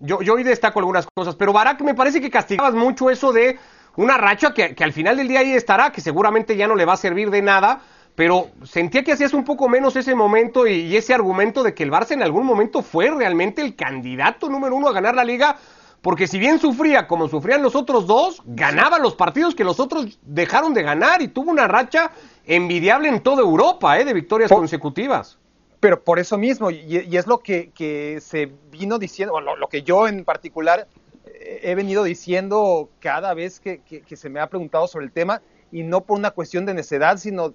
yo, 0.00 0.20
yo, 0.20 0.34
hoy 0.34 0.42
destaco 0.42 0.80
algunas 0.80 1.06
cosas, 1.14 1.36
pero 1.36 1.52
Barak 1.52 1.80
me 1.82 1.94
parece 1.94 2.20
que 2.20 2.28
castigabas 2.28 2.74
mucho 2.74 3.08
eso 3.08 3.32
de 3.32 3.56
una 3.94 4.18
racha 4.18 4.52
que, 4.52 4.74
que, 4.74 4.82
al 4.82 4.92
final 4.92 5.16
del 5.16 5.28
día 5.28 5.40
ahí 5.40 5.52
estará, 5.52 5.92
que 5.92 6.00
seguramente 6.00 6.56
ya 6.56 6.66
no 6.66 6.74
le 6.74 6.84
va 6.84 6.94
a 6.94 6.96
servir 6.96 7.30
de 7.30 7.40
nada, 7.40 7.82
pero 8.18 8.48
sentía 8.64 9.04
que 9.04 9.12
hacías 9.12 9.32
un 9.32 9.44
poco 9.44 9.68
menos 9.68 9.94
ese 9.94 10.12
momento 10.12 10.66
y, 10.66 10.72
y 10.72 10.96
ese 10.96 11.14
argumento 11.14 11.62
de 11.62 11.72
que 11.72 11.84
el 11.84 11.92
Barça 11.92 12.10
en 12.10 12.22
algún 12.24 12.44
momento 12.44 12.82
fue 12.82 13.08
realmente 13.12 13.62
el 13.62 13.76
candidato 13.76 14.48
número 14.48 14.74
uno 14.74 14.88
a 14.88 14.92
ganar 14.92 15.14
la 15.14 15.22
liga, 15.22 15.56
porque 16.02 16.26
si 16.26 16.40
bien 16.40 16.58
sufría 16.58 17.06
como 17.06 17.28
sufrían 17.28 17.62
los 17.62 17.76
otros 17.76 18.08
dos, 18.08 18.42
ganaba 18.44 18.98
los 18.98 19.14
partidos 19.14 19.54
que 19.54 19.62
los 19.62 19.78
otros 19.78 20.18
dejaron 20.22 20.74
de 20.74 20.82
ganar 20.82 21.22
y 21.22 21.28
tuvo 21.28 21.52
una 21.52 21.68
racha 21.68 22.10
envidiable 22.44 23.08
en 23.08 23.20
toda 23.20 23.42
Europa, 23.42 23.96
¿eh? 24.00 24.04
de 24.04 24.14
victorias 24.14 24.50
consecutivas 24.50 25.38
pero 25.78 26.02
por 26.02 26.18
eso 26.18 26.36
mismo, 26.36 26.72
y, 26.72 27.16
es 27.16 27.28
lo 27.28 27.38
que, 27.38 28.18
se 28.20 28.50
vino 28.72 28.98
diciendo, 28.98 29.34
o 29.34 29.40
lo, 29.40 29.68
que 29.68 29.82
yo 29.82 30.08
en 30.08 30.24
particular 30.24 30.88
eh, 31.24 31.60
he 31.62 31.76
venido 31.76 32.02
diciendo 32.02 32.90
cada 32.98 33.32
vez 33.32 33.60
que, 33.60 33.80
se 34.04 34.28
me 34.28 34.40
ha 34.40 34.48
preguntado 34.48 34.88
sobre 34.88 35.06
el 35.06 35.12
tema, 35.12 35.40
y 35.70 35.82
no 35.82 36.02
por 36.02 36.18
una 36.18 36.30
cuestión 36.30 36.66
de 36.66 36.74
necedad, 36.74 37.18
sino 37.18 37.52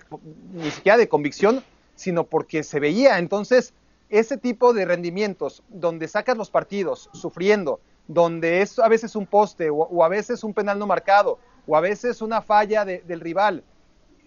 ni 0.54 0.72
siquiera 0.72 0.98
de 0.98 1.08
convicción, 1.08 1.64
sino 1.96 2.26
porque 2.26 2.64
se 2.64 2.80
veía. 2.80 3.20
Entonces, 3.20 3.74
ese 4.10 4.38
tipo 4.38 4.74
de 4.74 4.86
rendimientos, 4.86 5.64
donde 5.70 6.08
sacas 6.08 6.38
los 6.38 6.50
partidos 6.50 7.10
sufriendo, 7.14 7.80
donde 8.08 8.62
es 8.62 8.78
a 8.80 8.88
veces 8.88 9.16
un 9.16 9.26
poste, 9.26 9.70
o, 9.70 10.04
a 10.04 10.10
veces 10.10 10.44
un 10.44 10.54
penal 10.54 10.78
no 10.78 10.88
marcado, 10.88 11.40
o 11.66 11.76
a 11.76 11.82
veces 11.82 12.22
una 12.22 12.42
falla 12.42 12.86
del 12.86 13.20
rival, 13.20 13.64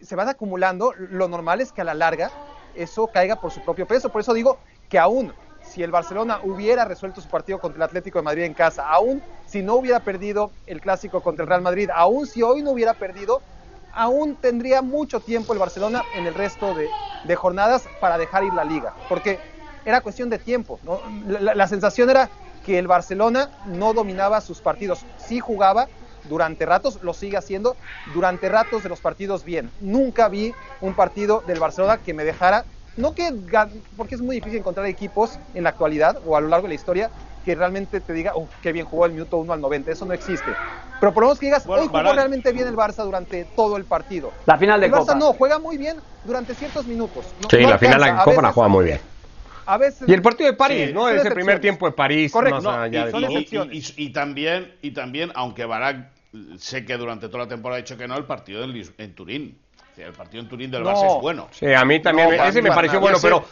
se 0.00 0.16
van 0.16 0.28
acumulando, 0.28 0.92
lo 0.96 1.28
normal 1.28 1.60
es 1.60 1.72
que 1.72 1.80
a 1.80 1.84
la 1.84 1.94
larga 1.94 2.30
eso 2.74 3.06
caiga 3.06 3.40
por 3.40 3.50
su 3.50 3.62
propio 3.62 3.86
peso. 3.86 4.10
Por 4.10 4.20
eso 4.20 4.34
digo 4.34 4.58
que 4.88 4.98
aún 4.98 5.32
si 5.62 5.82
el 5.82 5.90
Barcelona 5.90 6.40
hubiera 6.42 6.84
resuelto 6.84 7.20
su 7.20 7.28
partido 7.28 7.58
contra 7.58 7.78
el 7.78 7.82
Atlético 7.82 8.18
de 8.18 8.24
Madrid 8.24 8.44
en 8.44 8.54
casa, 8.54 8.88
aún 8.88 9.22
si 9.46 9.62
no 9.62 9.74
hubiera 9.76 10.00
perdido 10.00 10.50
el 10.66 10.80
clásico 10.80 11.22
contra 11.22 11.42
el 11.42 11.48
Real 11.48 11.62
Madrid, 11.62 11.90
aún 11.92 12.26
si 12.26 12.42
hoy 12.42 12.62
no 12.62 12.70
hubiera 12.70 12.94
perdido, 12.94 13.42
aún 13.96 14.36
tendría 14.36 14.82
mucho 14.82 15.20
tiempo 15.20 15.52
el 15.52 15.58
Barcelona 15.58 16.04
en 16.14 16.26
el 16.26 16.34
resto 16.34 16.74
de, 16.74 16.88
jornadas 17.34 17.88
para 18.00 18.18
dejar 18.18 18.44
ir 18.44 18.52
la 18.52 18.62
liga, 18.62 18.94
porque 19.08 19.40
era 19.84 20.00
cuestión 20.00 20.30
de 20.30 20.38
tiempo. 20.38 20.78
La, 21.26 21.66
sensación 21.66 22.08
era 22.10 22.30
que 22.64 22.78
el 22.78 22.86
Barcelona 22.86 23.50
no 23.64 23.94
dominaba 23.94 24.40
sus 24.40 24.60
partidos, 24.60 25.04
sí 25.16 25.40
jugaba 25.40 25.88
durante 26.24 26.66
ratos, 26.66 27.00
lo 27.02 27.14
sigue 27.14 27.36
haciendo, 27.36 27.76
durante 28.14 28.48
ratos 28.48 28.82
de 28.82 28.88
los 28.88 29.00
partidos 29.00 29.44
bien. 29.44 29.70
Nunca 29.80 30.28
vi 30.28 30.54
un 30.80 30.94
partido 30.94 31.42
del 31.46 31.58
Barcelona 31.58 31.98
que 31.98 32.14
me 32.14 32.24
dejara, 32.24 32.64
no 32.96 33.14
que, 33.14 33.34
porque 33.96 34.14
es 34.14 34.20
muy 34.20 34.36
difícil 34.36 34.58
encontrar 34.58 34.86
equipos 34.86 35.38
en 35.54 35.64
la 35.64 35.70
actualidad 35.70 36.20
o 36.26 36.36
a 36.36 36.40
lo 36.40 36.48
largo 36.48 36.64
de 36.64 36.70
la 36.70 36.74
historia 36.74 37.10
que 37.46 37.54
realmente 37.54 38.00
te 38.00 38.12
diga, 38.12 38.32
oh, 38.34 38.48
qué 38.60 38.72
bien 38.72 38.84
jugó 38.84 39.06
el 39.06 39.12
minuto 39.12 39.36
1 39.36 39.52
al 39.52 39.60
90, 39.60 39.92
eso 39.92 40.04
no 40.04 40.12
existe. 40.12 40.50
Pero 40.98 41.14
por 41.14 41.22
lo 41.22 41.28
menos 41.28 41.38
que 41.38 41.46
digas, 41.46 41.64
hoy 41.64 41.86
jugó 41.86 42.12
realmente 42.12 42.50
bien 42.50 42.66
el 42.66 42.74
Barça 42.74 43.04
durante 43.04 43.44
todo 43.54 43.76
el 43.76 43.84
partido. 43.84 44.32
La 44.46 44.58
final 44.58 44.80
de 44.80 44.86
el 44.86 44.92
Barça 44.92 45.16
no, 45.16 45.32
juega 45.32 45.60
muy 45.60 45.78
bien 45.78 45.96
durante 46.24 46.56
ciertos 46.56 46.86
minutos. 46.86 47.24
sí, 47.48 47.58
la 47.58 47.78
final 47.78 48.02
de 48.02 48.24
Copa 48.24 48.42
la 48.42 48.52
juega 48.52 48.68
muy 48.68 48.84
bien. 48.86 49.00
A 49.64 49.78
veces, 49.78 50.08
y 50.08 50.12
el 50.12 50.22
partido 50.22 50.50
de 50.50 50.56
París, 50.56 50.92
¿no? 50.92 51.08
Ese 51.08 51.30
primer 51.30 51.60
tiempo 51.60 51.86
de 51.86 51.92
París. 51.92 52.32
Correcto. 52.32 52.72
y, 53.70 53.84
y, 53.96 54.10
también, 54.10 54.74
y 54.82 54.90
también, 54.90 55.30
aunque 55.36 55.64
Barak 55.64 56.08
sé 56.58 56.84
que 56.84 56.96
durante 56.96 57.28
toda 57.28 57.44
la 57.44 57.48
temporada 57.48 57.78
ha 57.78 57.82
dicho 57.82 57.96
que 57.96 58.08
no, 58.08 58.16
el 58.16 58.24
partido 58.24 58.64
en, 58.64 59.14
Turín. 59.14 59.56
el 59.96 60.12
partido 60.12 60.42
en 60.42 60.48
Turín 60.48 60.70
del 60.70 60.82
Barça 60.82 61.06
es 61.06 61.22
bueno. 61.22 61.48
Sí, 61.52 61.72
a 61.72 61.84
mí 61.84 62.00
también, 62.00 62.32
ese 62.32 62.60
me 62.60 62.70
pareció 62.70 62.98
bueno, 62.98 63.18
pero... 63.22 63.44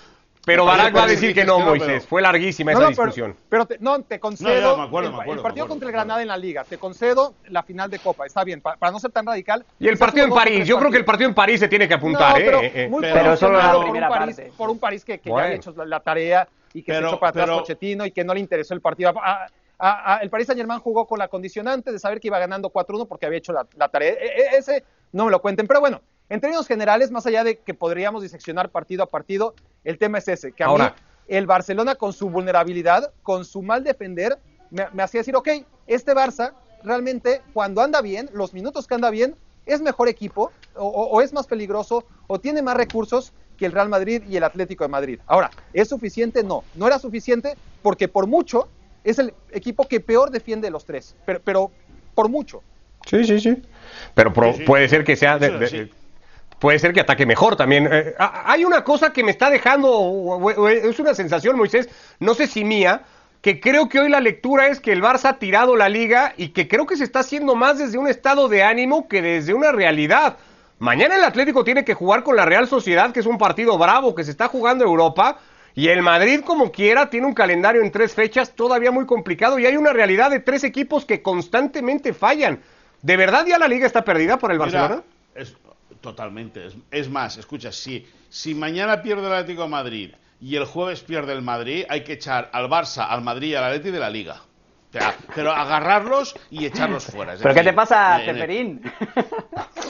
Pero 0.45 0.65
Barak 0.65 0.95
va 0.95 1.05
a 1.05 1.07
decir 1.07 1.35
que 1.35 1.45
no, 1.45 1.59
Moisés. 1.61 2.07
Fue 2.07 2.21
larguísima 2.21 2.73
esa 2.73 2.89
discusión. 2.89 3.37
Pero, 3.49 3.67
no, 3.81 4.03
te 4.03 4.21
concedo 4.21 4.85
el, 5.27 5.41
partido 5.41 5.67
contra 5.67 5.89
el 5.89 5.93
Granada 5.93 6.23
en 6.23 6.29
la 6.29 6.37
Liga. 6.37 6.65
Te 6.65 6.79
concedo 6.79 7.35
la 7.49 7.63
final 7.63 7.91
de 7.91 7.99
Copa. 7.99 8.27
Está 8.27 8.45
bien, 8.45 8.61
para, 8.61 8.91
no 8.91 9.01
ser 9.01 9.11
tan 9.11 9.27
radical. 9.27 9.65
Y 9.79 9.89
el 9.89 9.97
partido 9.97 10.27
en 10.27 10.33
París. 10.33 10.67
Yo 10.67 10.79
creo 10.79 10.91
que 10.91 10.99
el 10.99 11.05
partido 11.05 11.29
en 11.29 11.35
París 11.35 11.61
se 11.61 11.69
tiene 11.69 11.89
que 11.89 11.95
apuntar. 11.95 12.35
pero, 12.35 12.61
¿eh? 12.61 12.73
eh, 12.75 12.91
eh. 12.93 12.99
pero 13.01 13.37
solo 13.37 13.59
la 13.59 13.81
primera 13.81 14.09
por 14.09 14.19
un 14.19 14.27
París, 14.27 14.53
Por 14.57 14.71
un 14.71 14.79
París 14.79 15.05
que, 15.05 15.21
ya 15.25 15.33
había 15.33 15.55
hecho 15.55 15.75
la, 15.85 16.01
tarea 16.01 16.49
y 16.73 16.83
que 16.83 16.93
se 16.93 16.99
echó 16.99 17.19
para 17.19 17.31
atrás 17.31 17.49
Pochettino 17.59 18.05
y 18.05 18.11
que 18.11 18.25
no 18.25 18.35
le 18.35 18.41
interesó 18.41 18.75
el 18.75 18.81
partido. 18.81 19.15
El 20.21 20.31
Paris 20.31 20.47
Saint 20.47 20.59
Germain 20.59 20.81
jugó 20.81 21.07
con 21.07 21.19
la 21.19 21.29
condicionante 21.29 21.91
de 21.91 21.99
saber 21.99 22.21
que 22.21 22.29
iba 22.29 22.39
ganando 22.39 22.71
4-1 22.71 23.09
porque 23.09 23.27
había 23.27 23.39
hecho 23.39 23.53
la, 23.53 23.89
tarea. 23.89 24.13
E, 24.13 24.27
e, 24.27 24.57
ese 24.59 24.85
no 25.13 25.25
me 25.27 25.31
lo 25.31 25.41
cuenten, 25.41 25.67
pero 25.67 25.81
bueno, 25.81 26.01
En 26.29 26.41
términos 26.41 26.67
generales, 26.67 27.11
más 27.11 27.27
allá 27.27 27.45
de 27.45 27.59
que 27.59 27.75
podríamos 27.75 28.23
diseccionar 28.23 28.71
partido 28.71 29.03
a 29.03 29.07
partido, 29.11 29.55
el 29.85 29.99
tema 29.99 30.19
es 30.19 30.29
ese, 30.29 30.53
que 30.53 30.63
a 30.65 30.67
Ahora. 30.67 30.91
mí 30.91 31.03
el 31.27 31.47
Barcelona 31.47 31.95
con 31.95 32.13
su 32.13 32.29
vulnerabilidad, 32.29 33.13
con 33.23 33.45
su 33.47 33.63
mal 33.63 33.83
defender, 33.83 34.39
me, 34.71 34.87
me 34.93 35.03
hacía 35.03 35.21
decir, 35.21 35.35
ok, 35.37 35.49
este 35.87 36.13
Barça 36.13 36.53
realmente 36.83 37.41
cuando 37.55 37.81
anda 37.81 38.03
bien, 38.03 38.29
los 38.35 38.53
minutos 38.53 38.87
que 38.87 38.95
anda 38.95 39.09
bien, 39.09 39.35
es 39.65 39.81
mejor 39.81 40.09
equipo 40.09 40.53
o, 40.75 40.85
o- 40.87 41.07
o 41.17 41.23
es 41.23 41.33
más 41.33 41.47
peligroso 41.47 42.05
o 42.27 42.39
tiene 42.39 42.61
más 42.61 42.77
recursos 42.77 43.33
que 43.57 43.65
el 43.65 43.73
Real 43.73 43.89
Madrid 43.89 44.23
y 44.29 44.37
el 44.37 44.45
Atlético 44.45 44.85
de 44.85 44.89
Madrid. 44.89 45.19
Ahora, 45.27 45.51
¿es 45.73 45.89
suficiente? 45.89 46.43
No, 46.45 46.63
no 46.75 46.87
era 46.87 46.99
suficiente 46.99 47.57
porque 47.81 48.07
por 48.09 48.27
mucho 48.27 48.69
es 49.03 49.19
el 49.19 49.33
equipo 49.51 49.89
que 49.89 50.01
peor 50.01 50.31
defiende 50.31 50.67
de 50.67 50.73
los 50.73 50.85
tres, 50.85 51.15
pero, 51.25 51.41
pero 51.43 51.71
por 52.15 52.29
mucho. 52.29 52.63
Sí, 53.07 53.25
sí, 53.25 53.41
sí. 53.41 53.63
Pero 54.15 54.31
pro- 54.33 54.53
Sí, 54.53 54.59
sí. 54.59 54.65
puede 54.65 54.89
ser 54.91 55.05
que 55.05 55.17
sea. 55.17 55.39
de- 55.39 55.47
Eso 55.47 55.59
de- 55.59 55.69
sí. 55.69 55.93
Puede 56.59 56.79
ser 56.79 56.93
que 56.93 57.01
ataque 57.01 57.27
mejor 57.27 57.57
también. 57.57 57.89
Eh, 57.91 58.15
hay 58.19 58.65
una 58.65 58.85
cosa 58.85 59.13
que 59.13 59.23
me 59.23 59.31
está 59.31 59.51
dejando, 59.51 60.41
es 60.69 60.99
una 60.99 61.15
sensación, 61.15 61.57
Moisés, 61.57 61.89
no 62.21 62.35
sé 62.35 62.47
si 62.47 62.65
mía, 62.65 63.03
que 63.43 63.61
creo 63.61 63.89
que 63.89 64.01
hoy 64.01 64.09
la 64.09 64.21
lectura 64.21 64.69
es 64.69 64.81
que 64.81 64.93
el 64.93 65.03
Barça 65.03 65.31
ha 65.31 65.39
tirado 65.39 65.77
la 65.77 65.89
liga 65.89 66.33
y 66.37 66.49
que 66.49 66.67
creo 66.67 66.87
que 66.87 66.97
se 66.97 67.05
está 67.05 67.21
haciendo 67.21 67.55
más 67.55 67.79
desde 67.79 67.99
un 67.99 68.09
estado 68.09 68.49
de 68.49 68.63
ánimo 68.63 69.07
que 69.09 69.21
desde 69.21 69.53
una 69.53 69.71
realidad. 69.73 70.39
Mañana 70.79 71.17
el 71.17 71.25
Atlético 71.25 71.65
tiene 71.65 71.85
que 71.85 71.95
jugar 71.95 72.23
con 72.23 72.37
la 72.37 72.47
Real 72.47 72.67
Sociedad, 72.67 73.13
que 73.13 73.21
es 73.21 73.27
un 73.27 73.39
partido 73.39 73.77
bravo, 73.77 74.15
que 74.15 74.25
se 74.25 74.31
está 74.31 74.49
jugando 74.49 74.85
Europa. 74.85 75.39
Y 75.75 75.89
el 75.89 76.03
Madrid, 76.03 76.41
como 76.45 76.71
quiera, 76.71 77.11
tiene 77.11 77.27
un 77.27 77.35
calendario 77.35 77.83
en 77.83 77.91
tres 77.91 78.15
fechas 78.15 78.53
todavía 78.55 78.91
muy 78.93 79.07
complicado 79.07 79.59
y 79.59 79.67
hay 79.67 79.77
una 79.77 79.93
realidad 79.93 80.31
de 80.31 80.41
tres 80.41 80.63
equipos 80.65 81.05
que 81.05 81.21
constantemente 81.21 82.13
fallan. 82.13 82.61
¿De 83.03 83.17
verdad 83.17 83.45
ya 83.45 83.59
la 83.59 83.69
liga 83.69 83.87
está 83.87 84.05
perdida 84.05 84.39
por 84.39 84.53
el 84.53 84.59
Mira, 84.59 84.71
Barcelona? 84.71 85.03
es, 85.35 85.57
totalmente. 86.05 86.67
Es, 86.67 86.75
es 86.91 87.09
más, 87.09 87.37
escucha, 87.37 87.73
si, 87.73 88.07
si 88.29 88.55
mañana 88.55 89.03
pierde 89.03 89.27
el 89.27 89.33
Atlético 89.33 89.63
de 89.63 89.69
Madrid 89.69 90.11
y 90.41 90.55
el 90.57 90.65
jueves 90.67 91.01
pierde 91.01 91.33
el 91.33 91.43
Madrid, 91.43 91.85
hay 91.89 92.05
que 92.05 92.13
echar 92.13 92.51
al 92.53 92.69
Barça, 92.69 93.07
al 93.09 93.23
Madrid 93.23 93.49
y 93.49 93.55
al 93.57 93.65
Atleti 93.65 93.91
de 93.91 93.99
la 93.99 94.11
Liga. 94.11 94.37
O 94.91 94.93
sea, 94.97 95.17
pero 95.35 95.51
agarrarlos 95.51 96.37
y 96.51 96.67
echarlos 96.67 97.07
fuera. 97.07 97.33
es 97.35 97.41
¿Pero 97.43 97.53
qué 97.55 97.61
decir, 97.61 97.73
te 97.73 97.77
pasa, 97.77 98.21
Ceferín? 98.25 98.81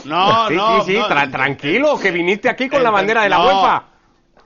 No, 0.04 0.49
sí, 0.49 0.54
no, 0.54 0.85
sí, 0.85 0.92
sí, 0.92 0.99
no, 0.99 1.09
tra- 1.09 1.25
en- 1.25 1.30
tranquilo, 1.30 1.99
que 1.99 2.11
viniste 2.11 2.49
aquí 2.49 2.68
con 2.68 2.83
la 2.83 2.90
bandera 2.90 3.23
de 3.23 3.28
la 3.28 3.38
no, 3.38 3.44
UEFA. 3.47 3.85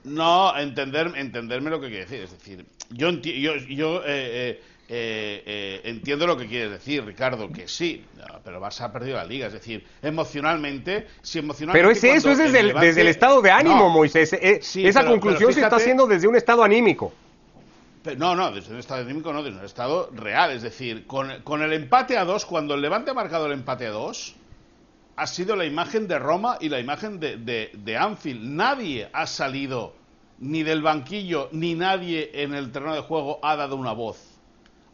No, 0.05 0.57
entender, 0.57 1.13
entenderme 1.15 1.69
lo 1.69 1.79
que 1.79 1.87
quiere 1.87 2.05
decir. 2.05 2.21
Es 2.23 2.31
decir, 2.31 2.65
yo, 2.89 3.11
yo, 3.11 3.55
yo 3.55 3.97
eh, 3.99 4.05
eh, 4.07 4.63
eh, 4.91 5.43
eh, 5.45 5.81
entiendo 5.83 6.25
lo 6.25 6.35
que 6.35 6.47
quieres 6.47 6.71
decir, 6.71 7.05
Ricardo, 7.05 7.49
que 7.51 7.67
sí, 7.67 8.03
no, 8.17 8.39
pero 8.43 8.59
Barça 8.59 8.81
ha 8.85 8.91
perdido 8.91 9.17
la 9.17 9.23
liga. 9.25 9.47
Es 9.47 9.53
decir, 9.53 9.85
emocionalmente, 10.01 11.07
si 11.21 11.39
emocionalmente. 11.39 11.79
Pero 11.79 11.91
es 11.91 12.03
eso, 12.03 12.31
es 12.31 12.37
desde 12.39 12.59
el, 12.59 12.67
Levante- 12.69 12.87
desde 12.87 13.01
el 13.01 13.07
estado 13.07 13.41
de 13.41 13.51
ánimo, 13.51 13.75
No, 13.77 13.89
Moisés. 13.89 14.33
Eh, 14.33 14.59
Sí, 14.61 14.85
Esa 14.85 15.01
pero- 15.01 15.11
conclusión 15.11 15.49
pero 15.49 15.53
se 15.53 15.61
está 15.61 15.75
haciendo 15.75 16.07
desde 16.07 16.27
un 16.27 16.35
estado 16.35 16.63
anímico. 16.63 17.13
Pero 18.03 18.17
no, 18.17 18.35
no, 18.35 18.51
desde 18.51 18.71
un 18.73 18.79
estado 18.79 19.01
anímico 19.01 19.31
no, 19.33 19.43
desde 19.43 19.59
un 19.59 19.65
estado 19.65 20.09
real. 20.15 20.51
Es 20.51 20.61
decir, 20.61 21.05
con, 21.05 21.41
con 21.43 21.61
el 21.61 21.73
empate 21.73 22.17
a 22.17 22.23
dos, 22.25 22.45
cuando 22.45 22.73
el 22.75 22.81
Levante 22.81 23.11
ha 23.11 23.13
marcado 23.13 23.45
el 23.45 23.51
empate 23.51 23.85
a 23.87 23.91
dos, 23.91 24.35
ha 25.17 25.27
sido 25.27 25.55
la 25.57 25.65
imagen 25.65 26.07
de 26.07 26.17
Roma 26.17 26.57
y 26.61 26.69
la 26.69 26.79
imagen 26.79 27.19
de, 27.19 27.37
de, 27.37 27.71
de 27.73 27.97
Anfield. 27.97 28.41
Nadie 28.41 29.09
ha 29.11 29.27
salido, 29.27 29.93
ni 30.39 30.63
del 30.63 30.81
banquillo, 30.81 31.49
ni 31.51 31.75
nadie 31.75 32.31
en 32.33 32.53
el 32.53 32.71
terreno 32.71 32.95
de 32.95 33.01
juego 33.01 33.39
ha 33.43 33.55
dado 33.57 33.75
una 33.75 33.91
voz. 33.91 34.28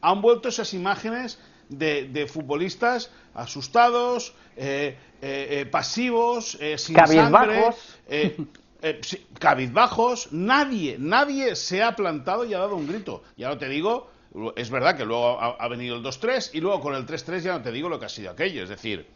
Han 0.10 0.22
vuelto 0.22 0.50
esas 0.50 0.74
imágenes 0.74 1.40
de, 1.70 2.08
de 2.10 2.28
futbolistas 2.28 3.10
asustados, 3.34 4.34
eh, 4.56 4.98
eh, 5.22 5.48
eh, 5.62 5.66
pasivos, 5.66 6.58
eh, 6.62 6.78
sin 6.78 6.96
Cabizbajos. 6.96 7.76
sangre, 8.08 8.36
eh, 8.82 9.02
cabizbajos. 9.40 10.32
Nadie, 10.32 10.98
nadie 11.00 11.56
se 11.56 11.82
ha 11.84 11.96
plantado 11.96 12.46
y 12.46 12.54
ha 12.54 12.60
dado 12.60 12.76
un 12.76 12.88
grito. 12.88 13.24
Ya 13.36 13.50
no 13.50 13.58
te 13.58 13.68
digo, 13.70 14.12
es 14.56 14.70
verdad 14.70 14.96
que 14.98 15.06
luego 15.06 15.40
ha, 15.40 15.56
ha 15.60 15.68
venido 15.68 15.96
el 15.96 16.04
2-3 16.04 16.52
y 16.54 16.62
luego 16.62 16.82
con 16.82 16.94
el 16.96 17.06
3-3 17.06 17.40
ya 17.40 17.54
no 17.54 17.62
te 17.64 17.72
digo 17.72 17.90
lo 17.90 18.00
que 18.00 18.06
ha 18.06 18.10
sido 18.10 18.32
aquello. 18.32 18.64
Es 18.64 18.70
decir, 18.70 19.08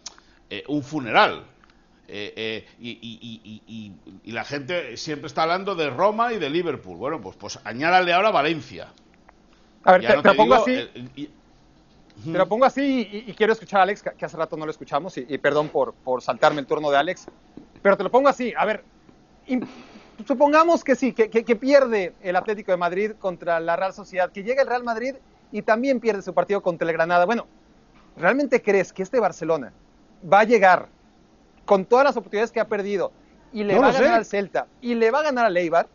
un 0.67 0.81
funeral. 0.83 1.45
Eh, 2.11 2.33
eh, 2.35 2.67
y- 2.79 2.97
y- 2.99 3.61
y- 3.67 3.93
y 4.23 4.31
la 4.31 4.43
gente 4.43 4.97
siempre 4.97 5.27
está 5.27 5.43
hablando 5.43 5.75
de 5.75 5.91
Roma 5.91 6.33
y 6.33 6.39
de 6.39 6.49
Liverpool. 6.49 6.97
Bueno, 6.97 7.21
pues, 7.21 7.35
pues 7.35 7.59
añádale 7.63 8.13
ahora 8.13 8.31
Valencia. 8.31 8.87
A 9.83 9.93
ver, 9.93 10.01
te, 10.01 10.15
no 10.15 10.21
te 10.21 10.27
lo 10.29 10.35
pongo 10.35 10.53
digo, 10.55 10.63
así. 10.65 10.73
eh, 10.75 11.09
y- 11.15 11.29
Te 12.31 12.37
lo 12.37 12.47
pongo 12.49 12.65
así 12.65 13.07
y, 13.11 13.31
y 13.31 13.33
quiero 13.33 13.53
escuchar 13.53 13.79
a 13.79 13.83
Alex, 13.83 14.03
que, 14.03 14.11
que 14.11 14.25
hace 14.25 14.35
rato 14.37 14.57
no 14.57 14.65
lo 14.65 14.71
escuchamos, 14.71 15.17
y, 15.17 15.25
y 15.27 15.37
perdón 15.37 15.69
por, 15.69 15.93
por 15.93 16.21
saltarme 16.21 16.59
el 16.61 16.67
turno 16.67 16.91
de 16.91 16.97
Alex, 16.97 17.27
pero 17.81 17.95
te 17.95 18.03
lo 18.03 18.11
pongo 18.11 18.27
así. 18.27 18.53
A 18.57 18.65
ver, 18.65 18.83
supongamos 20.27 20.83
que 20.83 20.95
sí, 20.95 21.13
que, 21.13 21.29
que- 21.29 21.43
que 21.45 21.55
pierde 21.55 22.13
el 22.21 22.35
Atlético 22.35 22.71
de 22.71 22.77
Madrid 22.77 23.11
contra 23.19 23.59
la 23.59 23.75
Real 23.75 23.93
Sociedad, 23.93 24.31
que 24.31 24.43
llega 24.43 24.61
el 24.61 24.67
Real 24.67 24.83
Madrid 24.83 25.15
y 25.51 25.61
también 25.61 25.99
pierde 25.99 26.21
su 26.21 26.33
partido 26.33 26.61
contra 26.61 26.87
el 26.87 26.93
Granada. 26.93 27.25
Bueno, 27.25 27.47
¿realmente 28.17 28.61
crees 28.61 28.91
que 28.93 29.03
este 29.03 29.19
Barcelona 29.19 29.71
va 30.31 30.41
a 30.41 30.43
llegar 30.43 30.89
con 31.65 31.85
todas 31.85 32.03
las 32.03 32.17
oportunidades 32.17 32.51
que 32.51 32.59
ha 32.59 32.67
perdido 32.67 33.11
y 33.53 33.63
le 33.63 33.75
No 33.75 33.81
va 33.81 33.89
a 33.89 33.93
ganar 33.93 34.09
sé. 34.09 34.15
al 34.15 34.25
Celta 34.25 34.67
y 34.81 34.95
le 34.95 35.09
va 35.09 35.19
a 35.19 35.23
ganar 35.23 35.45
al 35.45 35.55
Eibar? 35.57 35.87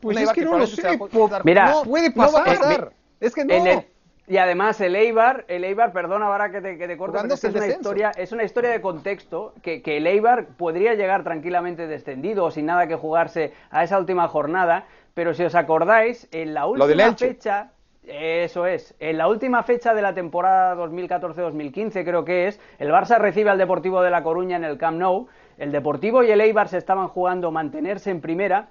Pues 0.00 0.16
es 0.18 0.32
que 0.32 0.44
no 0.44 0.58
lo 0.58 0.66
sé, 0.66 0.98
Mira, 1.44 1.70
no, 1.70 1.84
puede 1.84 2.10
no 2.10 2.32
va 2.32 2.40
a 2.40 2.44
pasar. 2.44 2.92
Es 3.22 3.34
que 3.34 3.44
no. 3.44 3.54
El- 3.54 3.86
y 4.28 4.36
además 4.36 4.80
el 4.80 4.94
Eibar, 4.94 5.44
el 5.48 5.64
Eibar, 5.64 5.92
perdona 5.92 6.26
ahora 6.26 6.50
que 6.52 6.60
te, 6.60 6.78
que 6.78 6.86
te 6.86 6.96
corto, 6.96 7.18
pero 7.20 7.34
es, 7.34 7.42
una 7.42 7.52
descenso. 7.54 7.76
historia, 7.80 8.12
es 8.16 8.30
una 8.32 8.44
historia 8.44 8.70
de 8.70 8.80
contexto 8.80 9.52
que, 9.62 9.82
que 9.82 9.96
el 9.96 10.06
Eibar 10.06 10.46
podría 10.56 10.94
llegar 10.94 11.24
tranquilamente 11.24 11.88
descendido 11.88 12.44
o 12.44 12.50
sin 12.52 12.66
nada 12.66 12.86
que 12.86 12.94
jugarse 12.94 13.52
a 13.70 13.82
esa 13.82 13.98
última 13.98 14.28
jornada, 14.28 14.84
pero 15.14 15.34
si 15.34 15.42
os 15.42 15.56
acordáis, 15.56 16.28
en 16.30 16.54
la 16.54 16.66
última 16.66 16.86
fecha, 17.16 17.72
eso 18.04 18.64
es, 18.66 18.94
en 19.00 19.18
la 19.18 19.26
última 19.28 19.64
fecha 19.64 19.92
de 19.92 20.02
la 20.02 20.14
temporada 20.14 20.76
2014-2015 20.76 22.04
creo 22.04 22.24
que 22.24 22.46
es, 22.46 22.60
el 22.78 22.90
Barça 22.90 23.18
recibe 23.18 23.50
al 23.50 23.58
Deportivo 23.58 24.02
de 24.02 24.10
La 24.10 24.22
Coruña 24.22 24.56
en 24.56 24.64
el 24.64 24.78
Camp 24.78 24.98
Nou, 24.98 25.26
el 25.58 25.72
Deportivo 25.72 26.22
y 26.22 26.30
el 26.30 26.40
Eibar 26.40 26.68
se 26.68 26.78
estaban 26.78 27.08
jugando 27.08 27.50
mantenerse 27.50 28.10
en 28.10 28.20
primera 28.20 28.68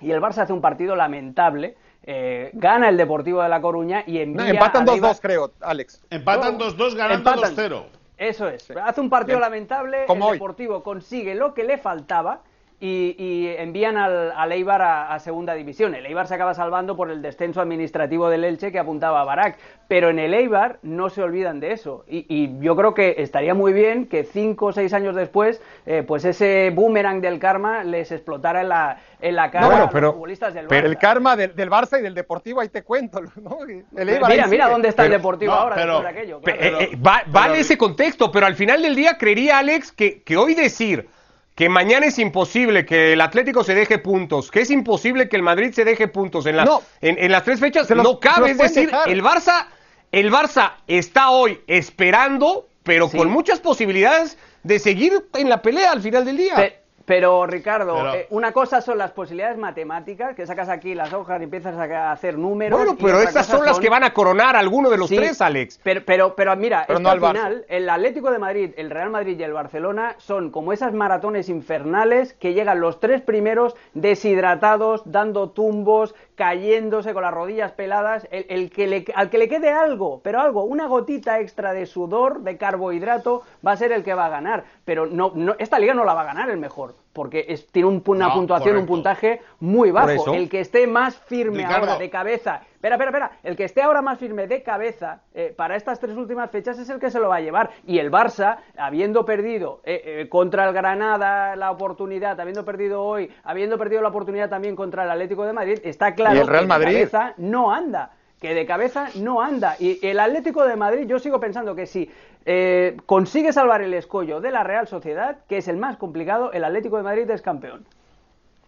y 0.00 0.10
el 0.10 0.20
Barça 0.20 0.38
hace 0.38 0.52
un 0.52 0.60
partido 0.60 0.96
lamentable, 0.96 1.76
eh, 2.06 2.50
gana 2.52 2.88
el 2.88 2.96
Deportivo 2.96 3.42
de 3.42 3.48
La 3.48 3.60
Coruña 3.60 4.04
y 4.06 4.14
No, 4.14 4.42
envía 4.42 4.50
empatan 4.50 4.88
al 4.88 4.96
Eibar- 4.98 5.12
2-2, 5.16 5.20
creo, 5.20 5.50
Alex. 5.60 6.02
Empatan 6.10 6.58
No, 6.58 6.64
2-2 6.66 6.94
ganando 6.94 7.30
empatan. 7.30 7.56
2-0. 7.56 7.84
Eso 8.16 8.48
es. 8.48 8.70
Hace 8.70 9.00
un 9.00 9.10
partido 9.10 9.38
Bien. 9.38 9.50
lamentable. 9.50 10.04
Como 10.06 10.26
el 10.26 10.30
hoy. 10.32 10.36
Deportivo 10.38 10.82
consigue 10.82 11.34
lo 11.34 11.52
que 11.54 11.64
le 11.64 11.78
faltaba 11.78 12.40
y, 12.86 13.16
y 13.18 13.48
envían 13.56 13.96
al, 13.96 14.32
al 14.32 14.52
Eibar 14.52 14.82
a, 14.82 15.14
a 15.14 15.18
segunda 15.18 15.54
división. 15.54 15.94
El 15.94 16.04
Eibar 16.04 16.26
se 16.26 16.34
acaba 16.34 16.52
salvando 16.52 16.96
por 16.96 17.10
el 17.10 17.22
descenso 17.22 17.62
administrativo 17.62 18.28
del 18.28 18.44
Elche 18.44 18.70
que 18.72 18.78
apuntaba 18.78 19.22
a 19.22 19.24
Barak. 19.24 19.56
Pero 19.88 20.10
en 20.10 20.18
el 20.18 20.34
Eibar 20.34 20.78
no 20.82 21.08
se 21.08 21.22
olvidan 21.22 21.60
de 21.60 21.72
eso. 21.72 22.04
Y, 22.08 22.26
y 22.28 22.58
yo 22.60 22.76
creo 22.76 22.92
que 22.92 23.14
estaría 23.18 23.54
muy 23.54 23.72
bien 23.72 24.06
que 24.06 24.24
cinco 24.24 24.66
o 24.66 24.72
seis 24.72 24.92
años 24.92 25.14
después, 25.14 25.62
eh, 25.86 26.02
pues 26.06 26.24
ese 26.26 26.70
boomerang 26.74 27.20
del 27.22 27.38
karma 27.38 27.84
les 27.84 28.12
explotara 28.12 28.60
en 28.60 28.68
la, 28.68 28.98
en 29.20 29.34
la 29.36 29.50
cara 29.50 29.62
No, 29.64 29.70
bueno, 29.70 29.84
a 29.84 29.90
pero- 29.90 30.06
los 30.08 30.14
futbolistas 30.16 30.52
del 30.52 30.66
pero 30.66 30.86
Barça. 30.86 30.90
El 30.90 30.98
karma 30.98 31.36
del, 31.36 31.54
del 31.56 31.70
Barça 31.70 31.98
y 31.98 32.02
del 32.02 32.14
Deportivo, 32.14 32.60
ahí 32.60 32.68
te 32.68 32.82
cuento. 32.82 33.20
¿no? 33.40 33.58
El 33.96 34.08
Eibar 34.08 34.30
Mira, 34.30 34.46
mira 34.46 34.68
dónde 34.68 34.88
está 34.88 35.04
el 35.04 35.08
Pero- 35.10 35.18
Deportivo 35.18 35.52
no, 35.54 35.58
ahora 35.60 35.74
pero- 35.76 35.92
después 36.00 36.14
de 36.14 36.20
aquello. 36.20 36.40
Pe- 36.40 36.56
claro. 36.58 36.80
eh, 36.80 36.88
eh, 36.92 36.96
va- 36.96 37.22
vale 37.28 37.60
ese 37.60 37.78
contexto, 37.78 38.30
pero 38.30 38.44
al 38.46 38.54
final 38.56 38.82
del 38.82 38.94
día 38.94 39.16
creería 39.18 39.58
Alex 39.58 39.92
que, 39.92 40.22
que 40.22 40.36
hoy 40.36 40.54
decir 40.54 41.08
que 41.54 41.68
mañana 41.68 42.06
es 42.06 42.18
imposible 42.18 42.84
que 42.84 43.12
el 43.12 43.20
Atlético 43.20 43.62
se 43.62 43.74
deje 43.74 43.98
puntos, 43.98 44.50
que 44.50 44.60
es 44.62 44.70
imposible 44.70 45.28
que 45.28 45.36
el 45.36 45.42
Madrid 45.42 45.72
se 45.72 45.84
deje 45.84 46.08
puntos 46.08 46.46
en, 46.46 46.56
la- 46.56 46.64
No. 46.64 46.82
en, 47.00 47.16
en 47.18 47.30
las 47.30 47.44
tres 47.44 47.60
fechas, 47.60 47.88
los- 47.90 48.02
no 48.02 48.18
cabe. 48.18 48.50
Es 48.50 48.58
decir, 48.58 48.86
dejar. 48.86 49.08
el 49.08 49.22
Barça, 49.22 49.66
el 50.10 50.32
Barça 50.32 50.72
está 50.88 51.30
hoy 51.30 51.60
esperando, 51.66 52.68
pero 52.82 53.08
Sí. 53.08 53.16
con 53.16 53.30
muchas 53.30 53.60
posibilidades 53.60 54.36
de 54.64 54.78
seguir 54.78 55.12
en 55.34 55.48
la 55.48 55.62
pelea 55.62 55.92
al 55.92 56.00
final 56.00 56.24
del 56.24 56.36
día. 56.38 56.56
Pe- 56.56 56.80
Pero 57.04 57.46
Ricardo, 57.46 57.94
Pero- 57.96 58.14
eh, 58.14 58.26
una 58.30 58.52
cosa 58.52 58.80
son 58.80 58.96
las 58.98 59.10
posibilidades 59.12 59.58
matemáticas, 59.58 60.34
que 60.34 60.46
sacas 60.46 60.68
aquí 60.70 60.94
las 60.94 61.12
hojas 61.12 61.40
y 61.40 61.44
empiezas 61.44 61.74
a 61.76 62.12
hacer 62.12 62.38
números. 62.38 62.78
bueno, 62.78 62.96
pero 63.00 63.20
esas 63.20 63.46
son 63.46 63.64
las 63.66 63.78
que 63.78 63.90
van 63.90 64.04
a 64.04 64.12
coronar 64.14 64.56
a 64.56 64.58
alguno 64.58 64.88
de 64.88 64.96
los 64.96 65.08
Sí, 65.10 65.16
tres, 65.16 65.40
Alex. 65.42 65.80
Pero, 65.82 66.02
pero, 66.06 66.34
pero 66.34 66.56
mira, 66.56 66.84
Pero 66.86 66.98
no 67.00 67.10
al 67.10 67.20
final, 67.20 67.64
el 67.68 67.90
Atlético 67.90 68.30
de 68.30 68.38
Madrid, 68.38 68.70
el 68.76 68.90
Real 68.90 69.10
Madrid 69.10 69.38
y 69.38 69.42
el 69.42 69.52
Barcelona 69.52 70.14
son 70.18 70.50
como 70.50 70.72
esas 70.72 70.94
maratones 70.94 71.48
infernales 71.50 72.32
que 72.34 72.54
llegan 72.54 72.80
los 72.80 73.00
tres 73.00 73.20
primeros 73.20 73.74
deshidratados, 73.92 75.02
dando 75.04 75.50
tumbos, 75.50 76.14
cayéndose 76.34 77.14
con 77.14 77.22
las 77.22 77.34
rodillas 77.34 77.72
peladas. 77.72 78.26
El, 78.30 78.46
el 78.48 78.70
que 78.70 78.86
le, 78.86 79.04
al 79.14 79.30
que 79.30 79.38
le 79.38 79.48
quede 79.48 79.70
algo, 79.70 80.20
pero 80.22 80.40
algo, 80.40 80.64
una 80.64 80.86
gotita 80.86 81.40
extra 81.40 81.72
de 81.72 81.86
sudor, 81.86 82.40
de 82.42 82.56
carbohidrato, 82.56 83.42
va 83.66 83.72
a 83.72 83.76
ser 83.76 83.92
el 83.92 84.04
que 84.04 84.14
va 84.14 84.26
a 84.26 84.30
ganar. 84.30 84.64
Pero 84.84 85.06
no, 85.06 85.32
no, 85.34 85.54
esta 85.58 85.78
liga 85.78 85.94
no 85.94 86.04
la 86.04 86.14
va 86.14 86.22
a 86.22 86.26
ganar 86.26 86.50
el 86.50 86.58
mejor. 86.58 87.03
Porque 87.14 87.46
es- 87.48 87.66
tiene 87.68 87.88
un- 87.88 88.02
una 88.06 88.28
No, 88.28 88.34
puntuación, 88.34 88.76
un 88.76 88.86
puntaje 88.86 89.40
muy 89.60 89.90
bajo. 89.90 90.34
El 90.34 90.50
que 90.50 90.60
esté 90.60 90.86
más 90.86 91.16
firme 91.16 91.58
Ricardo. 91.58 91.86
ahora 91.92 91.98
de 91.98 92.10
cabeza, 92.10 92.60
espera, 92.74 92.96
espera, 92.96 93.10
espera, 93.10 93.30
el 93.42 93.56
que 93.56 93.64
esté 93.64 93.80
ahora 93.80 94.02
más 94.02 94.18
firme 94.18 94.46
de 94.46 94.62
cabeza 94.62 95.22
eh, 95.32 95.54
para 95.56 95.76
estas 95.76 95.98
tres 96.00 96.16
últimas 96.16 96.50
fechas 96.50 96.78
es 96.78 96.90
el 96.90 96.98
que 97.00 97.10
se 97.10 97.18
lo 97.20 97.28
va 97.30 97.36
a 97.36 97.40
llevar. 97.40 97.70
Y 97.86 97.98
el 97.98 98.10
Barça, 98.10 98.58
habiendo 98.76 99.24
perdido 99.24 99.80
eh, 99.84 100.02
eh, 100.04 100.28
contra 100.28 100.66
el 100.68 100.74
Granada 100.74 101.56
la 101.56 101.70
oportunidad, 101.70 102.38
habiendo 102.40 102.64
perdido 102.64 103.02
hoy, 103.02 103.30
habiendo 103.44 103.78
perdido 103.78 104.02
la 104.02 104.08
oportunidad 104.08 104.50
también 104.50 104.76
contra 104.76 105.04
el 105.04 105.10
Atlético 105.10 105.44
de 105.46 105.52
Madrid, 105.54 105.78
está 105.84 106.14
claro 106.14 106.40
el 106.40 106.46
Real 106.46 106.58
que 106.60 106.64
de 106.64 106.68
Madrid. 106.68 106.92
cabeza 106.94 107.34
no 107.38 107.72
anda. 107.72 108.10
Que 108.40 108.52
de 108.52 108.66
cabeza 108.66 109.08
no 109.14 109.40
anda. 109.40 109.74
Y 109.78 110.04
el 110.06 110.20
Atlético 110.20 110.66
de 110.66 110.76
Madrid, 110.76 111.06
yo 111.06 111.18
sigo 111.18 111.40
pensando 111.40 111.74
que 111.74 111.86
si 111.86 112.10
eh, 112.46 112.96
consigue 113.06 113.52
salvar 113.52 113.82
el 113.82 113.94
escollo 113.94 114.40
de 114.40 114.50
la 114.50 114.64
Real 114.64 114.86
Sociedad, 114.88 115.38
que 115.48 115.58
es 115.58 115.68
el 115.68 115.76
más 115.76 115.96
complicado, 115.96 116.52
el 116.52 116.64
Atlético 116.64 116.96
de 116.96 117.02
Madrid 117.02 117.30
es 117.30 117.42
campeón. 117.42 117.86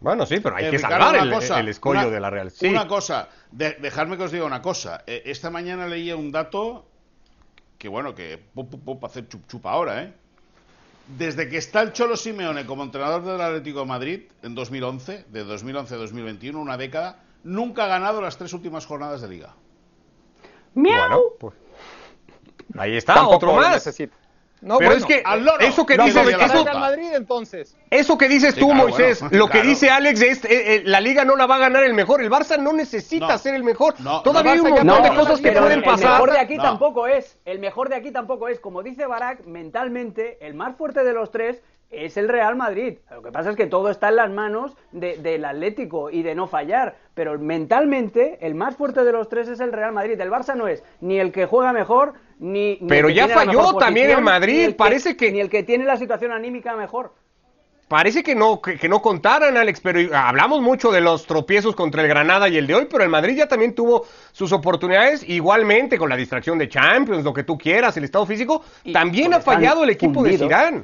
Bueno, 0.01 0.27
sí, 0.27 0.41
pero 0.41 0.57
hay 0.57 0.67
Eh, 0.67 0.71
que 0.71 0.77
Ricardo, 0.77 1.05
salvar 1.07 1.27
el, 1.27 1.33
cosa, 1.33 1.61
el 1.61 1.69
escollo 1.69 2.01
una- 2.01 2.11
de 2.11 2.21
la 2.21 2.31
Real. 2.31 2.51
Sí. 2.51 2.69
Una 2.69 2.87
cosa, 2.87 3.29
de- 3.51 3.73
dejadme 3.81 4.17
que 4.17 4.25
os 4.25 4.33
diga 4.33 4.45
una 4.45 4.61
cosa. 4.63 5.03
Eh, 5.07 5.23
esta 5.27 5.51
mañana 5.51 5.87
leía 5.87 6.17
un 6.17 6.31
dato 6.33 6.85
que, 7.79 7.89
bueno, 7.89 8.15
que 8.15 8.39
pup, 8.55 8.71
pup, 8.71 8.85
pup, 8.85 9.05
hacer 9.05 9.29
chup 9.29 9.47
chup 9.49 9.67
ahora, 9.67 10.03
¿eh? 10.03 10.13
Desde 11.19 11.49
que 11.49 11.57
está 11.57 11.83
el 11.83 11.93
Cholo 11.93 12.17
Simeone 12.17 12.67
como 12.67 12.83
entrenador 12.83 13.23
del 13.25 13.41
Atlético 13.41 13.81
de 13.81 13.87
Madrid 13.87 14.21
en 14.43 14.55
2011, 14.55 15.25
de 15.29 15.45
2011 15.45 15.95
a 15.95 15.99
2021, 15.99 16.61
una 16.61 16.77
década, 16.77 17.21
nunca 17.45 17.85
ha 17.85 17.87
ganado 17.89 18.21
las 18.21 18.37
tres 18.37 18.53
últimas 18.53 18.85
jornadas 18.87 19.21
de 19.23 19.29
liga. 19.29 19.55
¡Miau! 20.75 20.99
Bueno, 20.99 21.21
pues. 21.41 21.55
Ahí 22.77 22.97
está, 22.97 23.15
Tampoco 23.15 23.37
otro 23.37 23.53
más. 23.55 23.87
No, 24.63 24.79
Pero 24.79 24.89
bueno, 24.91 25.01
es 25.01 25.07
que 25.07 25.23
al 25.25 25.45
loro. 25.45 25.61
eso 25.61 25.85
que 25.85 25.99
dices, 25.99 26.15
¿Para 26.15 26.47
eso, 26.47 26.67
el 26.67 26.79
Madrid 26.79 27.11
entonces? 27.15 27.77
eso 27.91 28.17
que 28.17 28.27
dices 28.27 28.55
Sí, 28.55 28.61
tú, 28.61 28.69
claro, 28.71 28.85
Moisés, 28.89 29.21
bueno, 29.21 29.37
lo 29.39 29.49
que 29.51 29.61
dice 29.63 29.91
Alex 29.91 30.23
es 30.23 30.45
eh, 30.47 30.49
eh, 30.77 30.83
la 30.87 31.01
liga 31.03 31.27
no 31.27 31.37
la 31.37 31.47
va 31.47 31.57
a 31.57 31.59
ganar 31.59 31.85
el 31.85 31.93
mejor. 31.93 32.23
El 32.23 32.31
Barça 32.31 32.59
no 32.59 32.73
necesita 32.73 33.29
No. 33.29 33.39
ser 33.39 33.55
el 33.55 33.63
mejor. 33.65 34.01
No, 34.01 34.23
Todavía 34.23 34.53
hay 34.53 34.61
un 34.61 34.71
montón 34.71 34.87
no, 34.87 35.03
de 35.03 35.15
cosas 35.15 35.41
que 35.43 35.53
pueden 35.53 35.79
el 35.81 35.85
pasar. 35.85 36.13
mejor 36.13 36.33
de 36.33 36.39
aquí 36.39 36.57
No. 36.57 36.63
tampoco 36.63 37.07
es. 37.07 37.39
El 37.45 37.59
mejor 37.59 37.91
de 37.91 37.97
aquí 37.97 38.11
tampoco 38.13 38.49
es. 38.49 38.59
Como 38.59 38.83
dice 38.83 39.05
Barak, 39.07 39.45
mentalmente, 39.45 40.39
el 40.45 40.55
más 40.55 40.75
fuerte 40.75 41.05
de 41.05 41.13
los 41.13 41.31
tres 41.31 41.61
es 41.91 42.17
el 42.17 42.29
Real 42.29 42.57
Madrid. 42.57 42.99
Lo 43.11 43.23
que 43.23 43.31
pasa 43.33 43.51
es 43.51 43.57
que 43.57 43.67
todo 43.67 43.91
está 43.91 44.09
en 44.09 44.17
las 44.17 44.31
manos 44.31 44.77
de- 44.93 45.17
del 45.19 45.45
Atlético 45.45 46.11
y 46.11 46.23
de 46.23 46.35
no 46.35 46.47
fallar. 46.47 46.97
Pero 47.15 47.39
mentalmente, 47.39 48.39
el 48.41 48.55
más 48.55 48.77
fuerte 48.77 49.05
de 49.05 49.13
los 49.13 49.29
tres 49.29 49.49
es 49.49 49.61
el 49.61 49.73
Real 49.73 49.93
Madrid. 49.93 50.21
El 50.21 50.31
Barça 50.31 50.55
no 50.55 50.69
es 50.69 50.83
ni 51.01 51.19
el 51.19 51.33
que 51.33 51.47
juega 51.47 51.73
mejor, 51.73 52.15
ni. 52.39 52.79
ni 52.81 52.89
Pero 52.89 53.09
el 53.09 53.15
que 53.15 53.19
ya 53.21 53.27
tiene 53.27 53.41
la 53.41 53.47
falló 53.47 53.59
mejor 53.61 53.79
también 53.79 54.07
posición, 54.07 54.19
el 54.19 54.25
Madrid, 54.25 54.65
el 54.65 54.75
parece 54.77 55.17
que- 55.17 55.33
Ni 55.33 55.41
el 55.41 55.49
que 55.51 55.63
tiene 55.63 55.85
la 55.85 55.97
situación 55.97 56.33
anímica 56.33 56.75
mejor. 56.77 57.13
Parece 57.89 58.25
que 58.25 58.35
no, 58.35 58.61
que, 58.61 58.79
que 58.79 58.89
no 58.89 59.01
contaran, 59.01 59.57
Alex, 59.57 59.81
pero 59.81 60.01
hablamos 60.17 60.61
mucho 60.61 60.91
de 60.91 61.01
los 61.01 61.25
tropiezos 61.25 61.77
contra 61.77 62.03
el 62.03 62.09
Granada 62.09 62.49
y 62.49 62.57
el 62.57 62.67
de 62.67 62.75
hoy, 62.75 62.89
pero 62.91 63.05
el 63.05 63.09
Madrid 63.11 63.37
ya 63.37 63.47
también 63.47 63.77
tuvo 63.77 64.05
sus 64.33 64.51
oportunidades, 64.51 65.23
igualmente 65.29 65.97
con 65.97 66.09
la 66.09 66.17
distracción 66.17 66.59
de 66.59 66.69
Champions, 66.69 67.23
lo 67.23 67.33
que 67.33 67.45
tú 67.45 67.57
quieras, 67.57 67.97
el 67.97 68.03
estado 68.03 68.27
físico. 68.27 68.65
Y 68.83 68.93
también 68.93 69.31
porque 69.31 69.37
ha 69.37 69.41
fallado 69.41 69.85
el 69.85 69.91
equipo 69.91 70.25
de. 70.25 70.37
Zidane. 70.37 70.83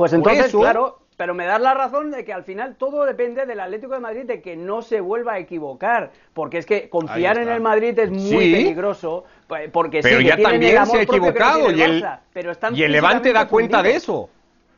Pues 0.00 0.14
entonces, 0.14 0.46
eso- 0.46 0.60
claro, 0.60 0.98
pero 1.18 1.34
me 1.34 1.44
das 1.44 1.60
la 1.60 1.74
razón 1.74 2.10
de 2.10 2.24
que 2.24 2.32
al 2.32 2.42
final 2.44 2.76
todo 2.76 3.04
depende 3.04 3.44
del 3.44 3.60
Atlético 3.60 3.92
de 3.92 4.00
Madrid 4.00 4.24
de 4.24 4.40
que 4.40 4.56
no 4.56 4.80
se 4.80 5.02
vuelva 5.02 5.34
a 5.34 5.38
equivocar, 5.38 6.10
porque 6.32 6.56
es 6.56 6.64
que 6.64 6.88
confiar 6.88 7.36
en 7.36 7.50
el 7.50 7.60
Madrid 7.60 7.98
es 7.98 8.10
muy 8.10 8.44
Sí. 8.46 8.52
peligroso, 8.54 9.24
pues, 9.46 9.68
porque 9.70 10.00
Pero 10.00 10.20
sí, 10.20 10.24
ya 10.24 10.36
que 10.36 10.42
tienen 10.42 10.54
el 10.62 10.74
también 10.74 10.86
se 10.86 10.92
ha 10.92 10.96
no 10.96 11.02
equivocado 11.02 11.70
y 11.70 11.82
el, 11.82 12.02
Barça, 12.02 12.18
pero 12.32 12.50
están 12.50 12.74
y 12.74 12.82
el 12.82 12.92
Levante 12.92 13.30
da 13.34 13.46
cuenta 13.46 13.82
de 13.82 13.94
eso. 13.96 14.30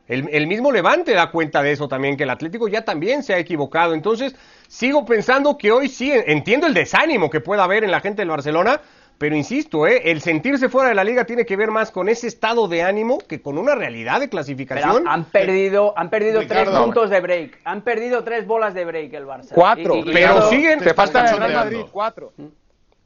El, 0.08 0.28
el 0.32 0.48
mismo 0.48 0.72
Levante 0.72 1.12
da 1.14 1.30
cuenta 1.30 1.62
de 1.62 1.70
eso 1.70 1.86
también, 1.86 2.16
que 2.16 2.24
el 2.24 2.30
Atlético 2.30 2.66
ya 2.66 2.84
también 2.84 3.22
se 3.22 3.34
ha 3.34 3.38
equivocado. 3.38 3.94
Entonces, 3.94 4.34
sigo 4.66 5.06
pensando 5.06 5.56
que 5.56 5.70
hoy 5.70 5.88
sí, 5.88 6.10
entiendo 6.12 6.66
el 6.66 6.74
desánimo 6.74 7.30
que 7.30 7.40
pueda 7.40 7.62
haber 7.62 7.84
en 7.84 7.92
la 7.92 8.00
gente 8.00 8.22
del 8.22 8.30
Barcelona, 8.30 8.80
pero 9.22 9.36
insisto, 9.36 9.86
¿eh? 9.86 10.10
el 10.10 10.20
sentirse 10.20 10.68
fuera 10.68 10.88
de 10.88 10.96
la 10.96 11.04
liga 11.04 11.24
tiene 11.24 11.46
que 11.46 11.54
ver 11.56 11.70
más 11.70 11.92
con 11.92 12.08
ese 12.08 12.26
estado 12.26 12.66
de 12.66 12.82
ánimo 12.82 13.18
que 13.18 13.40
con 13.40 13.56
una 13.56 13.76
realidad 13.76 14.14
de 14.14 14.26
Pero 14.26 14.30
clasificación. 14.30 15.06
han 15.06 15.26
perdido, 15.26 15.94
han 15.96 16.10
perdido 16.10 16.42
tres 16.44 16.68
puntos 16.68 17.08
de 17.08 17.20
break, 17.20 17.60
han 17.62 17.82
perdido 17.82 18.24
tres 18.24 18.48
bolas 18.48 18.74
de 18.74 18.84
break 18.84 19.12
el 19.14 19.24
Barça. 19.24 19.50
Cuatro. 19.54 19.94
Y- 19.94 20.00
y- 20.10 20.12
Pero 20.12 20.50
siguen- 20.50 20.80
Te 20.80 20.92
falta 20.92 21.20
el 21.20 21.26
Real 21.28 21.38
cachondeando. 21.38 21.76
Madrid, 21.78 21.90
cuatro. 21.92 22.32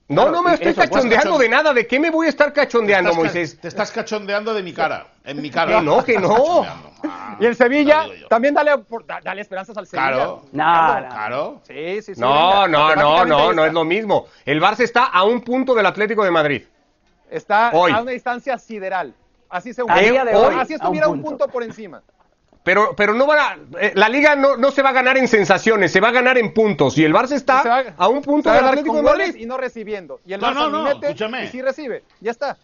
No, 0.09 0.23
Claro, 0.23 0.37
no 0.37 0.43
me 0.45 0.55
estoy 0.55 0.69
eso, 0.69 0.77
pues, 0.77 0.89
cachondeando 0.91 1.35
cachon- 1.35 1.39
de 1.41 1.49
nada. 1.49 1.73
¿De 1.73 1.87
qué 1.87 1.99
me 1.99 2.11
voy 2.11 2.27
a 2.27 2.29
estar 2.29 2.53
cachondeando, 2.53 3.13
Moisés? 3.13 3.59
Te 3.61 3.67
estás 3.67 3.91
cachondeando 3.91 4.55
de 4.55 4.63
mi 4.63 4.73
cara. 4.73 5.09
En 5.25 5.43
mi 5.43 5.51
cara. 5.51 5.79
Que 5.81 5.85
no, 5.85 6.05
que 6.05 6.19
no. 6.19 6.65
Ah, 7.03 7.37
Y 7.41 7.47
el 7.47 7.57
Sevilla, 7.57 8.07
también 8.29 8.55
dale, 8.55 8.71
dale 9.25 9.41
esperanzas 9.41 9.77
al 9.77 9.87
Sevilla. 9.89 10.09
Claro. 10.13 10.43
No, 10.53 11.01
no. 11.01 11.09
Claro. 11.09 11.61
Sí, 11.67 12.03
sí, 12.03 12.15
sí. 12.15 12.21
No, 12.21 12.63
venga, 12.63 12.69
no, 12.69 12.95
no, 12.95 13.25
no, 13.25 13.53
no 13.53 13.65
es 13.67 13.73
lo 13.73 13.85
mismo. 13.85 14.27
El 14.45 14.63
Barça 14.63 14.81
está 14.81 15.05
a 15.07 15.25
un 15.25 15.41
punto 15.41 15.75
del 15.75 15.87
Atlético 15.87 16.23
de 16.25 16.31
Madrid. 16.31 16.63
Está 17.29 17.71
Hoy. 17.73 17.91
a 17.91 18.01
una 18.01 18.13
distancia 18.13 18.57
sideral. 18.59 19.13
Así 19.49 19.75
se 19.75 19.83
hoy, 19.83 19.91
Así 19.91 20.75
un 20.75 20.81
estuviera 20.81 21.09
un 21.09 21.21
punto 21.23 21.49
por 21.49 21.63
encima. 21.65 22.03
Pero, 22.67 22.95
pero 22.97 23.15
no 23.15 23.27
van 23.29 23.39
a, 23.39 23.79
eh, 23.81 23.93
la 23.95 24.09
liga 24.09 24.35
no, 24.35 24.57
no 24.57 24.73
se 24.73 24.83
va 24.83 24.89
a 24.89 24.93
ganar 24.93 25.17
en 25.17 25.29
sensaciones, 25.29 25.93
se 25.93 26.01
va 26.01 26.09
a 26.09 26.11
ganar 26.11 26.37
en 26.37 26.53
puntos. 26.53 26.99
Y 26.99 27.05
el 27.05 27.15
Barça 27.15 27.35
está 27.37 27.63
Se 27.63 27.69
va- 27.69 27.85
a 27.97 28.09
un 28.09 28.23
punto 28.23 28.49
va 28.51 28.57
del 28.57 28.65
Atlético 28.65 28.97
de 28.97 29.03
Madrid. 29.03 29.37
y 29.39 29.47
no 29.47 29.57
recibiendo. 29.57 30.19
Y 30.27 30.33
el 30.33 30.41
No, 30.41 30.49
Barça 30.49 30.71
no, 30.73 30.83
mete 30.83 31.07
escúchame. 31.07 31.45
y 31.45 31.47
sí 31.47 31.63
recibe. 31.63 32.03
Ya 32.21 32.33
está. 32.33 32.57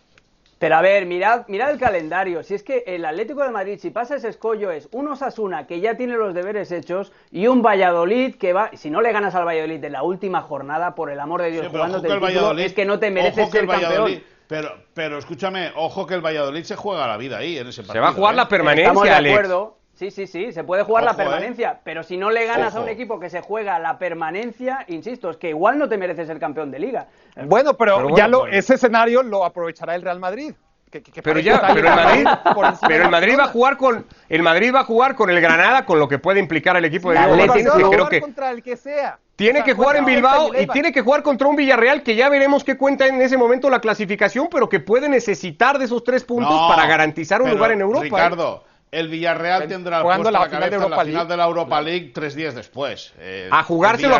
Pero 0.58 0.74
a 0.74 0.80
ver, 0.80 1.06
mirad, 1.06 1.44
mirad 1.46 1.70
el 1.70 1.78
calendario. 1.78 2.42
Si 2.42 2.52
es 2.54 2.64
que 2.64 2.82
el 2.84 3.04
Atlético 3.04 3.44
de 3.44 3.50
Madrid, 3.50 3.78
si 3.80 3.90
pasa 3.90 4.16
ese 4.16 4.28
escollo, 4.28 4.72
es 4.72 4.88
un 4.90 5.06
Osasuna 5.06 5.68
que 5.68 5.78
ya 5.80 5.96
tiene 5.96 6.16
los 6.16 6.34
deberes 6.34 6.72
hechos 6.72 7.12
y 7.30 7.46
un 7.46 7.62
Valladolid 7.62 8.34
que 8.34 8.52
va. 8.52 8.70
Si 8.74 8.90
no 8.90 9.00
le 9.02 9.12
ganas 9.12 9.36
al 9.36 9.44
Valladolid 9.46 9.78
de 9.78 9.90
la 9.90 10.02
última 10.02 10.40
jornada, 10.42 10.96
por 10.96 11.10
el 11.10 11.20
amor 11.20 11.42
de 11.42 11.52
Dios, 11.52 11.66
Sí, 11.66 11.70
jugándote 11.70 12.08
el 12.08 12.12
el 12.14 12.20
título, 12.28 12.58
es 12.58 12.72
que 12.72 12.84
no 12.84 12.98
te 12.98 13.10
mereces 13.12 13.44
ojo 13.44 13.52
que 13.52 13.58
ser 13.58 13.68
campeón. 13.68 14.22
Pero, 14.48 14.68
pero 14.94 15.18
escúchame, 15.18 15.70
ojo 15.76 16.06
que 16.06 16.14
el 16.14 16.20
Valladolid 16.20 16.64
se 16.64 16.74
juega 16.74 17.06
la 17.06 17.16
vida 17.16 17.38
ahí 17.38 17.56
en 17.56 17.68
ese 17.68 17.82
partido. 17.82 17.94
Se 17.94 18.00
va 18.00 18.08
a 18.08 18.12
jugar 18.12 18.34
¿eh? 18.34 18.36
la 18.36 18.42
Estamos 18.42 18.50
permanencia, 18.74 19.02
de 19.04 19.10
Alex. 19.10 19.48
Sí, 19.94 20.10
sí, 20.10 20.26
sí, 20.26 20.52
se 20.52 20.64
puede 20.64 20.82
jugar 20.84 21.04
la 21.04 21.12
¿eh? 21.12 21.16
permanencia, 21.16 21.78
pero 21.84 22.02
si 22.02 22.16
no 22.16 22.30
le 22.30 22.46
ganas 22.46 22.74
a 22.74 22.80
un 22.80 22.88
equipo 22.88 23.20
que 23.20 23.28
se 23.30 23.40
juega 23.42 23.78
la 23.78 23.98
permanencia, 23.98 24.84
insisto, 24.88 25.30
es 25.30 25.36
que 25.36 25.50
igual 25.50 25.78
no 25.78 25.88
te 25.88 25.98
mereces 25.98 26.26
ser 26.26 26.38
campeón 26.40 26.70
de 26.70 26.78
liga. 26.78 27.06
Bueno, 27.44 27.74
pero, 27.74 27.96
Pero 27.96 28.08
bueno, 28.08 28.16
ya 28.16 28.26
lo, 28.26 28.46
ese 28.46 28.74
escenario 28.74 29.22
lo 29.22 29.44
aprovechará 29.44 29.94
el 29.94 30.02
Real 30.02 30.18
Madrid. 30.18 30.54
que- 30.90 31.02
que- 31.02 31.12
que 31.12 31.22
Pero 31.22 31.40
ya, 31.40 31.60
pero 31.74 31.88
el 31.88 31.94
Madrid, 31.94 32.26
pero 32.88 33.04
el 33.04 33.10
Madrid 33.10 33.36
va 33.38 33.44
a 33.44 33.48
jugar 33.48 33.76
con, 33.78 34.04
el 34.28 34.42
Madrid 34.42 34.74
va 34.74 34.80
a 34.80 34.84
jugar 34.84 35.14
con 35.14 35.30
el 35.30 35.40
Granada, 35.40 35.86
con 35.86 35.98
lo 35.98 36.06
que 36.08 36.18
puede 36.18 36.38
implicar 36.40 36.76
el 36.76 36.84
equipo 36.84 37.10
de 37.10 37.18
Diego 37.18 37.34
Martínez, 37.36 37.72
que 37.72 37.82
creo 37.82 38.08
que 38.08 38.20
contra 38.20 38.50
el 38.50 38.62
que 38.62 38.76
sea. 38.76 39.18
tiene 39.36 39.60
O 39.60 39.62
sea, 39.62 39.64
que 39.64 39.72
jugar 39.74 39.96
en 39.96 40.04
Bilbao 40.04 40.52
el 40.52 40.62
y 40.64 40.66
tiene 40.66 40.92
que 40.92 41.00
jugar 41.02 41.22
contra 41.22 41.48
un 41.48 41.56
Villarreal 41.56 42.02
que 42.02 42.14
ya 42.14 42.28
veremos 42.28 42.62
qué 42.64 42.76
cuenta 42.76 43.06
en 43.06 43.22
ese 43.22 43.36
momento 43.38 43.70
la 43.70 43.80
clasificación, 43.80 44.48
pero 44.50 44.68
que 44.68 44.80
puede 44.80 45.08
necesitar 45.08 45.78
de 45.78 45.84
esos 45.86 46.02
tres 46.04 46.24
puntos 46.24 46.50
No, 46.60 46.68
para 46.68 46.86
garantizar 46.86 47.40
un 47.40 47.46
pero, 47.46 47.56
lugar 47.56 47.72
en 47.72 47.80
Europa. 47.80 48.26
¿eh? 48.26 48.71
El 48.92 49.08
Villarreal 49.08 49.66
tendrá 49.68 49.96
el 49.96 50.02
Jugando 50.02 50.30
la 50.30 50.40
la 50.40 50.44
final 50.50 50.64
de 50.70 50.76
la 50.76 50.84
Europa 50.84 51.00
final 51.00 51.14
League. 51.14 51.28
de 51.30 51.36
la 51.38 51.44
Europa 51.46 51.80
League 51.80 52.10
tres 52.14 52.34
días 52.34 52.54
después. 52.54 53.14
Eh, 53.18 53.48
a 53.50 53.62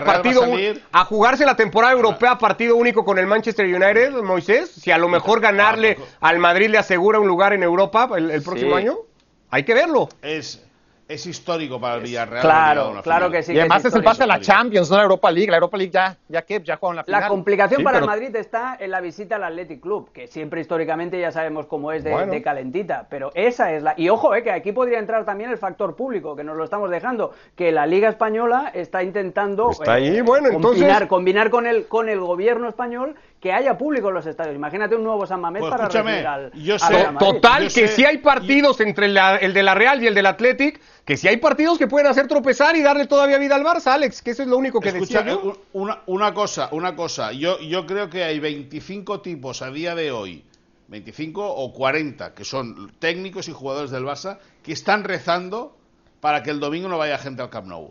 va 0.01 0.05
partido 0.15 0.41
salir- 0.41 0.83
a 0.91 1.05
jugarse 1.05 1.45
la 1.45 1.55
temporada 1.57 1.93
europea 1.93 2.39
partido 2.39 2.77
único 2.77 3.05
con 3.05 3.19
el 3.19 3.27
Manchester 3.27 3.67
United, 3.67 4.13
Moisés, 4.23 4.71
si 4.71 4.91
a 4.91 4.97
lo 4.97 5.09
mejor 5.11 5.41
ganarle 5.43 5.99
al 6.23 6.39
Madrid 6.39 6.71
le 6.71 6.79
asegura 6.79 7.21
un 7.21 7.29
lugar 7.29 7.53
en 7.53 7.63
Europa 7.63 8.09
el, 8.17 8.31
el 8.31 8.43
próximo 8.43 8.71
Sí. 8.71 8.77
año, 8.79 8.97
hay 9.51 9.63
que 9.65 9.75
verlo. 9.75 10.09
es, 10.23 10.65
es 11.13 11.27
histórico 11.27 11.81
para 11.81 11.97
el 11.97 12.03
Villarreal. 12.03 12.41
Claro, 12.43 13.01
claro 13.03 13.27
final. 13.27 13.31
que 13.33 13.43
sí. 13.43 13.53
Y 13.53 13.59
además 13.61 13.85
es 13.85 13.95
el 13.95 14.03
pase 14.03 14.23
a 14.23 14.27
la 14.27 14.41
Champions, 14.41 14.89
no 14.91 14.97
a 14.97 14.99
la 14.99 15.05
Europa 15.05 15.31
League. 15.31 15.51
La 15.51 15.57
Europa 15.57 15.77
League 15.77 15.93
ya, 15.93 16.17
ya 16.29 16.43
que 16.43 16.61
ya 16.63 16.77
juegan 16.77 16.97
la 16.97 17.05
final. 17.05 17.21
La 17.21 17.29
complicación 17.29 17.79
Sí, 17.79 17.85
para 17.85 17.99
pero- 18.01 18.05
el 18.05 18.11
Madrid 18.21 18.37
está 18.37 18.77
en 18.81 18.91
la 18.91 19.01
visita 19.01 19.37
al 19.37 19.45
Athletic 19.45 19.81
Club, 19.81 20.11
que 20.13 20.27
siempre 20.27 20.61
históricamente 20.61 21.21
ya 21.21 21.31
sabemos 21.33 21.67
cómo 21.67 21.93
es 21.93 22.05
de, 22.05 22.11
Bueno. 22.13 22.33
de 22.33 22.43
calentita, 22.43 23.07
pero 23.11 23.31
esa 23.35 23.73
es 23.73 23.83
la... 23.83 23.95
Y 23.97 24.09
ojo, 24.09 24.35
eh, 24.35 24.43
que 24.43 24.51
aquí 24.51 24.73
podría 24.73 24.99
entrar 24.99 25.25
también 25.25 25.51
el 25.51 25.59
factor 25.59 25.97
público, 25.97 26.35
que 26.37 26.45
nos 26.45 26.57
lo 26.57 26.65
estamos 26.65 26.91
dejando, 26.91 27.33
que 27.57 27.73
la 27.73 27.87
Liga 27.87 28.09
Española 28.09 28.71
está 28.75 29.03
intentando 29.03 29.71
eh, 29.71 29.73
Está 29.73 29.93
ahí, 29.95 30.21
bueno, 30.21 30.51
combinar, 30.51 30.79
entonces- 30.81 31.09
combinar 31.09 31.51
con, 31.51 31.67
el, 31.67 31.87
con 31.87 32.09
el 32.09 32.21
gobierno 32.21 32.69
español 32.69 33.15
que 33.43 33.53
haya 33.53 33.77
público 33.77 34.09
en 34.09 34.15
los 34.15 34.25
estadios. 34.25 34.55
Imagínate 34.55 34.95
un 34.95 35.03
nuevo 35.03 35.27
San 35.27 35.41
Mamés 35.41 35.61
Pues 35.63 35.71
para 35.73 35.83
escúchame, 35.85 36.11
recibir 36.13 36.27
al, 36.29 36.53
yo 36.53 36.75
al 36.75 36.81
sé- 36.81 36.89
Real. 36.93 37.19
Total, 37.19 37.69
Yo 37.69 37.75
que 37.75 37.89
si 37.89 38.05
hay 38.05 38.19
partidos 38.19 38.81
entre 38.81 39.09
la- 39.09 39.35
el 39.37 39.53
de 39.53 39.63
la 39.65 39.75
Real 39.75 40.01
y 40.01 40.07
el 40.07 40.15
del 40.15 40.27
Athletic, 40.27 40.81
que 41.05 41.17
si 41.17 41.27
hay 41.27 41.39
partidos 41.39 41.77
que 41.77 41.89
pueden 41.89 42.07
hacer 42.07 42.29
tropezar 42.29 42.77
y 42.77 42.83
darle 42.83 43.09
todavía 43.09 43.39
vida 43.39 43.57
al 43.57 43.65
Barça, 43.65 43.89
Alex, 43.89 44.23
que 44.23 44.31
eso 44.31 44.43
es 44.43 44.49
lo 44.49 44.57
único 44.57 44.79
que 44.81 44.91
Escucha, 44.91 45.23
decía 45.25 45.35
yo. 45.43 45.51
eh, 45.51 45.61
una, 45.73 46.03
una 46.07 46.33
cosa, 46.33 46.69
una 46.71 46.95
cosa. 46.95 47.33
Yo, 47.33 47.59
yo 47.59 47.85
creo 47.85 48.09
que 48.09 48.23
hay 48.23 48.39
25 48.39 49.21
tipos 49.23 49.61
a 49.61 49.73
día 49.73 49.97
de 49.97 50.13
hoy, 50.13 50.45
25 50.87 51.45
o 51.53 51.73
40, 51.73 52.35
que 52.35 52.45
son 52.45 52.93
técnicos 53.01 53.49
y 53.49 53.53
jugadores 53.53 53.91
del 53.91 54.05
Barça, 54.05 54.39
que 54.63 54.73
están 54.73 55.03
rezando 55.03 55.77
para 56.21 56.45
que 56.45 56.51
el 56.51 56.61
domingo 56.61 56.89
no 56.89 56.97
vaya 56.97 57.19
gente 57.19 57.43
al 57.43 57.51
Camp 57.51 57.67
Nou. 57.67 57.91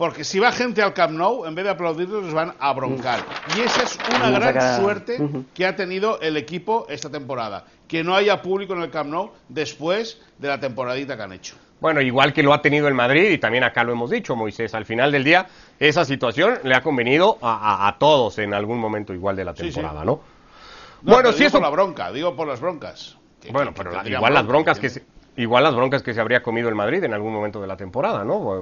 Porque 0.00 0.24
si 0.24 0.38
va 0.38 0.50
gente 0.50 0.80
al 0.80 0.94
Camp 0.94 1.12
Nou, 1.12 1.44
en 1.44 1.54
vez 1.54 1.62
de 1.62 1.72
aplaudirlos, 1.72 2.24
les 2.24 2.32
van 2.32 2.54
a 2.58 2.72
broncar. 2.72 3.20
Y 3.54 3.60
esa 3.60 3.82
es 3.82 3.98
una 4.16 4.30
gran 4.30 4.80
suerte 4.80 5.18
que 5.52 5.66
ha 5.66 5.76
tenido 5.76 6.18
el 6.22 6.38
equipo 6.38 6.86
esta 6.88 7.10
temporada. 7.10 7.66
Que 7.86 8.02
no 8.02 8.14
haya 8.16 8.40
público 8.40 8.72
en 8.72 8.80
el 8.80 8.90
Camp 8.90 9.10
Nou 9.10 9.32
después 9.50 10.18
de 10.38 10.48
la 10.48 10.58
temporadita 10.58 11.18
que 11.18 11.22
han 11.22 11.32
hecho. 11.34 11.54
Bueno, 11.82 12.00
igual 12.00 12.32
que 12.32 12.42
lo 12.42 12.54
ha 12.54 12.62
tenido 12.62 12.88
el 12.88 12.94
Madrid 12.94 13.30
y 13.30 13.36
también 13.36 13.62
acá 13.62 13.84
lo 13.84 13.92
hemos 13.92 14.08
dicho, 14.08 14.34
Moisés, 14.34 14.72
al 14.74 14.86
final 14.86 15.12
del 15.12 15.22
día 15.22 15.46
esa 15.78 16.06
situación 16.06 16.60
le 16.64 16.74
ha 16.74 16.80
convenido 16.80 17.36
a, 17.42 17.84
a- 17.84 17.88
a 17.88 17.98
todos 17.98 18.38
en 18.38 18.54
algún 18.54 18.78
momento 18.78 19.12
igual 19.12 19.36
de 19.36 19.44
la 19.44 19.54
Sí, 19.54 19.64
sí. 19.68 19.74
temporada, 19.74 20.02
¿no? 20.02 20.20
No, 21.02 21.12
Bueno, 21.12 21.32
si 21.32 21.40
digo 21.40 21.48
eso- 21.48 21.58
por 21.58 21.62
la 21.66 21.70
bronca, 21.70 22.10
digo 22.10 22.34
por 22.34 22.48
las 22.48 22.58
broncas. 22.60 23.18
Que- 23.38 23.52
Bueno, 23.52 23.72
que- 23.72 23.76
pero 23.76 23.90
que 23.90 23.96
la- 23.96 24.02
tendrían 24.02 24.18
igual 24.18 24.32
las 24.32 24.46
bronca, 24.46 24.72
broncas 24.72 24.78
que 24.80 24.88
se. 24.88 25.04
Igual 25.40 25.64
las 25.64 25.74
broncas 25.74 26.02
que 26.02 26.14
se 26.14 26.20
habría 26.20 26.42
comido 26.42 26.68
el 26.68 26.74
Madrid 26.74 27.02
en 27.04 27.14
algún 27.14 27.32
momento 27.32 27.60
de 27.60 27.66
la 27.66 27.76
temporada, 27.76 28.24
¿no? 28.24 28.54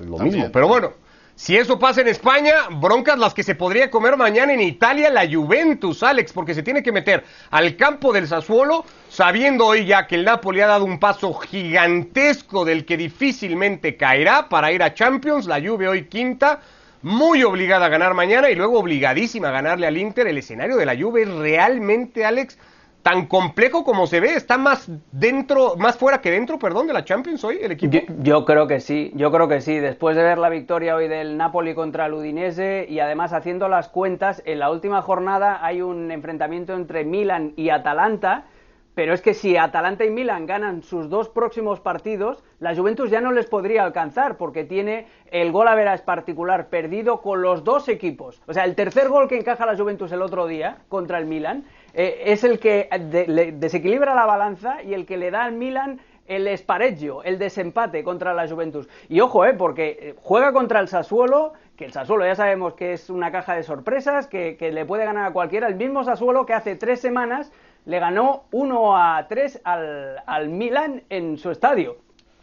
Lo 0.00 0.16
También, 0.16 0.22
mismo. 0.24 0.52
Pero 0.52 0.68
bueno, 0.68 0.92
si 1.36 1.56
eso 1.56 1.80
pasa 1.80 2.00
en 2.00 2.08
España, 2.08 2.54
broncas 2.70 3.18
las 3.18 3.34
que 3.34 3.42
se 3.42 3.56
podría 3.56 3.90
comer 3.90 4.16
mañana 4.16 4.52
en 4.52 4.60
Italia 4.60 5.10
la 5.10 5.28
Juventus, 5.28 6.02
Alex, 6.04 6.32
porque 6.32 6.54
se 6.54 6.62
tiene 6.62 6.82
que 6.82 6.92
meter 6.92 7.24
al 7.50 7.76
campo 7.76 8.12
del 8.12 8.28
Sassuolo, 8.28 8.84
sabiendo 9.08 9.66
hoy 9.66 9.84
ya 9.84 10.06
que 10.06 10.14
el 10.14 10.24
Napoli 10.24 10.60
ha 10.60 10.68
dado 10.68 10.84
un 10.84 11.00
paso 11.00 11.34
gigantesco 11.34 12.64
del 12.64 12.84
que 12.84 12.96
difícilmente 12.96 13.96
caerá 13.96 14.48
para 14.48 14.70
ir 14.70 14.82
a 14.82 14.94
Champions, 14.94 15.46
la 15.46 15.60
Juve 15.60 15.88
hoy 15.88 16.04
quinta. 16.04 16.60
Muy 17.02 17.42
obligada 17.42 17.86
a 17.86 17.90
ganar 17.90 18.14
mañana 18.14 18.48
y 18.48 18.54
luego 18.54 18.78
obligadísima 18.78 19.48
a 19.48 19.52
ganarle 19.52 19.86
al 19.86 19.98
Inter. 19.98 20.26
El 20.26 20.38
escenario 20.38 20.76
de 20.76 20.86
la 20.86 20.96
Juve 20.96 21.24
es 21.24 21.28
realmente, 21.28 22.24
Alex, 22.24 22.56
tan 23.04 23.26
complejo 23.26 23.84
como 23.84 24.06
se 24.06 24.18
ve. 24.18 24.34
Está 24.34 24.56
más 24.56 24.90
dentro, 25.12 25.76
más 25.76 25.98
fuera 25.98 26.22
que 26.22 26.30
dentro, 26.30 26.58
perdón, 26.58 26.86
de 26.86 26.94
la 26.94 27.04
Champions 27.04 27.44
hoy 27.44 27.58
el 27.60 27.72
equipo. 27.72 27.92
Yo, 27.92 28.00
yo 28.22 28.44
creo 28.46 28.66
que 28.66 28.80
sí, 28.80 29.12
yo 29.14 29.30
creo 29.30 29.46
que 29.46 29.60
sí. 29.60 29.78
Después 29.78 30.16
de 30.16 30.22
ver 30.22 30.38
la 30.38 30.48
victoria 30.48 30.96
hoy 30.96 31.06
del 31.06 31.36
Napoli 31.36 31.74
contra 31.74 32.06
el 32.06 32.14
Udinese 32.14 32.86
y 32.88 33.00
además 33.00 33.34
haciendo 33.34 33.68
las 33.68 33.90
cuentas, 33.90 34.42
en 34.46 34.58
la 34.58 34.70
última 34.70 35.02
jornada 35.02 35.64
hay 35.64 35.82
un 35.82 36.10
enfrentamiento 36.10 36.72
entre 36.74 37.04
Milan 37.04 37.52
y 37.56 37.68
Atalanta. 37.68 38.46
Pero 38.94 39.12
es 39.12 39.20
que 39.20 39.34
si 39.34 39.56
Atalanta 39.56 40.04
y 40.04 40.10
Milan 40.10 40.46
ganan 40.46 40.84
sus 40.84 41.10
dos 41.10 41.28
próximos 41.28 41.80
partidos, 41.80 42.44
la 42.60 42.76
Juventus 42.76 43.10
ya 43.10 43.20
no 43.20 43.32
les 43.32 43.46
podría 43.46 43.84
alcanzar 43.84 44.36
porque 44.36 44.62
tiene 44.62 45.08
el 45.32 45.50
gol 45.50 45.66
a 45.66 45.74
veras 45.74 46.00
particular 46.00 46.68
perdido 46.68 47.20
con 47.20 47.42
los 47.42 47.64
dos 47.64 47.88
equipos. 47.88 48.40
O 48.46 48.54
sea, 48.54 48.64
el 48.64 48.76
tercer 48.76 49.08
gol 49.08 49.28
que 49.28 49.36
encaja 49.36 49.66
la 49.66 49.76
Juventus 49.76 50.12
el 50.12 50.22
otro 50.22 50.46
día 50.46 50.78
contra 50.88 51.18
el 51.18 51.26
Milan 51.26 51.64
eh, 51.94 52.22
es 52.26 52.44
el 52.44 52.58
que 52.58 52.88
le 53.26 53.52
desequilibra 53.52 54.14
la 54.14 54.26
balanza 54.26 54.82
y 54.82 54.94
el 54.94 55.06
que 55.06 55.16
le 55.16 55.30
da 55.30 55.44
al 55.44 55.52
Milan 55.52 56.00
el 56.26 56.48
espareggio, 56.48 57.22
el 57.22 57.38
desempate 57.38 58.02
contra 58.02 58.32
la 58.32 58.48
Juventus. 58.48 58.88
Y 59.08 59.20
ojo, 59.20 59.44
eh, 59.44 59.54
porque 59.54 59.98
eh, 60.00 60.14
juega 60.16 60.52
contra 60.52 60.80
el 60.80 60.88
Sassuolo, 60.88 61.52
que 61.76 61.84
el 61.84 61.92
Sassuolo 61.92 62.24
ya 62.24 62.34
sabemos 62.34 62.74
que 62.74 62.92
es 62.92 63.10
una 63.10 63.30
caja 63.30 63.54
de 63.54 63.62
sorpresas, 63.62 64.26
que, 64.26 64.56
que 64.56 64.72
le 64.72 64.86
puede 64.86 65.04
ganar 65.04 65.26
a 65.26 65.32
cualquiera. 65.32 65.66
El 65.66 65.76
mismo 65.76 66.04
Sassuolo 66.04 66.46
que 66.46 66.54
hace 66.54 66.76
tres 66.76 67.00
semanas 67.00 67.52
le 67.84 67.98
ganó 67.98 68.44
1 68.52 68.96
a 68.96 69.26
3 69.28 69.60
al, 69.64 70.22
al 70.26 70.48
Milan 70.48 71.02
en 71.10 71.36
su 71.36 71.50
estadio, 71.50 71.96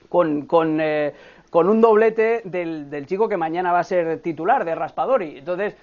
con, 0.10 0.46
con, 0.46 0.80
eh, 0.80 1.14
con 1.50 1.68
un 1.68 1.82
doblete 1.82 2.42
del, 2.44 2.90
del 2.90 3.08
chico 3.08 3.28
que 3.28 3.38
mañana 3.38 3.72
va 3.72 3.80
a 3.80 3.84
ser 3.84 4.20
titular, 4.22 4.64
de 4.64 4.76
Raspadori. 4.76 5.40
Entonces, 5.40 5.76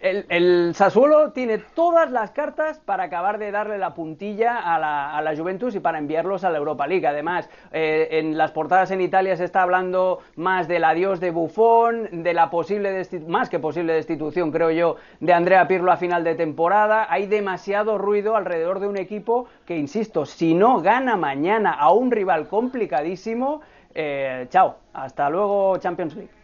el, 0.00 0.26
el 0.30 0.74
Sassuolo 0.74 1.32
tiene 1.32 1.58
todas 1.58 2.10
las 2.10 2.30
cartas 2.30 2.78
para 2.80 3.04
acabar 3.04 3.38
de 3.38 3.50
darle 3.50 3.76
la 3.76 3.92
puntilla 3.92 4.56
a 4.58 4.78
la, 4.78 5.16
a 5.16 5.20
la 5.20 5.36
Juventus 5.36 5.74
y 5.74 5.80
para 5.80 5.98
enviarlos 5.98 6.44
a 6.44 6.50
la 6.50 6.58
Europa 6.58 6.86
League. 6.86 7.06
Además, 7.06 7.50
eh, 7.72 8.08
en 8.12 8.38
las 8.38 8.52
portadas 8.52 8.90
en 8.90 9.00
Italia 9.00 9.36
se 9.36 9.44
está 9.44 9.62
hablando 9.62 10.20
más 10.36 10.68
del 10.68 10.84
adiós 10.84 11.20
de 11.20 11.30
Buffon, 11.30 12.08
de 12.22 12.32
la 12.32 12.48
posible 12.48 13.02
más 13.26 13.50
que 13.50 13.58
posible 13.58 13.92
destitución, 13.92 14.50
creo 14.50 14.70
yo, 14.70 14.96
de 15.20 15.32
Andrea 15.34 15.68
Pirlo 15.68 15.92
a 15.92 15.96
final 15.96 16.24
de 16.24 16.34
temporada. 16.34 17.06
Hay 17.10 17.26
demasiado 17.26 17.98
ruido 17.98 18.36
alrededor 18.36 18.80
de 18.80 18.88
un 18.88 18.96
equipo 18.96 19.48
que, 19.66 19.76
insisto, 19.76 20.24
si 20.24 20.54
no 20.54 20.80
gana 20.80 21.16
mañana 21.16 21.72
a 21.72 21.92
un 21.92 22.10
rival 22.10 22.48
complicadísimo, 22.48 23.60
eh, 23.94 24.46
chao, 24.48 24.76
hasta 24.94 25.28
luego 25.28 25.76
Champions 25.78 26.14
League. 26.14 26.37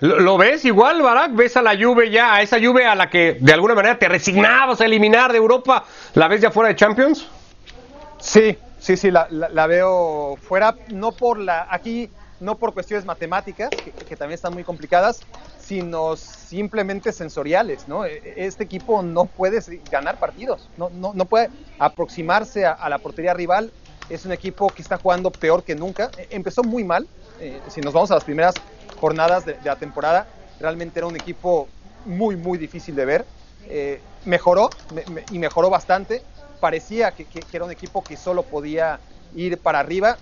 ¿Lo, 0.00 0.38
ves 0.38 0.64
igual, 0.64 1.02
Barak? 1.02 1.34
¿Ves 1.34 1.56
a 1.56 1.62
la 1.62 1.76
Juve 1.76 2.10
ya, 2.10 2.34
a 2.34 2.42
esa 2.42 2.58
Juve 2.60 2.86
a 2.86 2.94
la 2.94 3.10
que 3.10 3.36
de 3.40 3.52
alguna 3.52 3.74
manera 3.74 3.98
te 3.98 4.08
resignabas 4.08 4.80
a 4.80 4.84
eliminar 4.84 5.32
de 5.32 5.38
Europa? 5.38 5.84
¿La 6.14 6.28
ves 6.28 6.40
ya 6.40 6.52
fuera 6.52 6.68
de 6.68 6.76
Champions? 6.76 7.26
Sí, 8.20 8.56
sí, 8.78 8.96
sí, 8.96 9.10
la, 9.10 9.26
la- 9.30 9.66
veo 9.66 10.36
fuera, 10.40 10.76
no 10.86 11.12
por 11.12 11.38
la, 11.40 11.66
aquí, 11.68 12.08
no 12.38 12.58
por 12.58 12.74
cuestiones 12.74 13.04
matemáticas, 13.06 13.70
que, 14.06 14.16
también 14.16 14.34
están 14.36 14.52
muy 14.52 14.62
complicadas, 14.62 15.24
sino 15.56 16.14
simplemente 16.16 17.12
sensoriales, 17.12 17.88
¿no? 17.88 18.04
E- 18.04 18.20
Este 18.36 18.62
equipo 18.64 19.02
no 19.02 19.26
puede 19.26 19.60
ganar 19.90 20.18
partidos, 20.18 20.70
no, 20.76 20.90
no, 20.90 21.12
no 21.14 21.26
puede 21.26 21.50
aproximarse 21.78 22.66
a, 22.66 22.72
a 22.72 22.88
la 22.88 22.98
portería 23.00 23.34
rival, 23.34 23.72
es 24.08 24.24
un 24.24 24.32
equipo 24.32 24.72
que 24.72 24.82
está 24.82 24.96
jugando 24.96 25.32
peor 25.32 25.64
que 25.64 25.74
nunca, 25.74 26.12
E- 26.16 26.28
empezó 26.30 26.62
muy 26.62 26.84
mal, 26.84 27.08
eh, 27.40 27.62
si 27.68 27.82
nos 27.82 27.92
vamos 27.94 28.10
a 28.12 28.14
las 28.14 28.24
primeras 28.24 28.62
jornadas 28.98 29.44
de, 29.44 29.54
de 29.54 29.64
la 29.64 29.76
temporada, 29.76 30.26
realmente 30.58 30.98
era 30.98 31.06
un 31.06 31.16
equipo 31.16 31.68
muy, 32.04 32.36
muy 32.36 32.58
difícil 32.58 32.94
de 32.94 33.04
ver, 33.04 33.26
eh, 33.62 34.02
mejoró 34.24 34.72
me- 34.90 35.04
me- 35.06 35.24
y 35.28 35.38
mejoró 35.38 35.70
bastante. 35.70 36.22
Parecía 36.60 37.12
que, 37.12 37.26
que- 37.26 37.42
que 37.44 37.56
era 37.56 37.64
un 37.64 37.70
equipo 37.70 38.04
que 38.04 38.16
solo 38.16 38.42
podía 38.42 39.00
ir 39.34 39.60
para 39.62 39.78
arriba. 39.80 40.18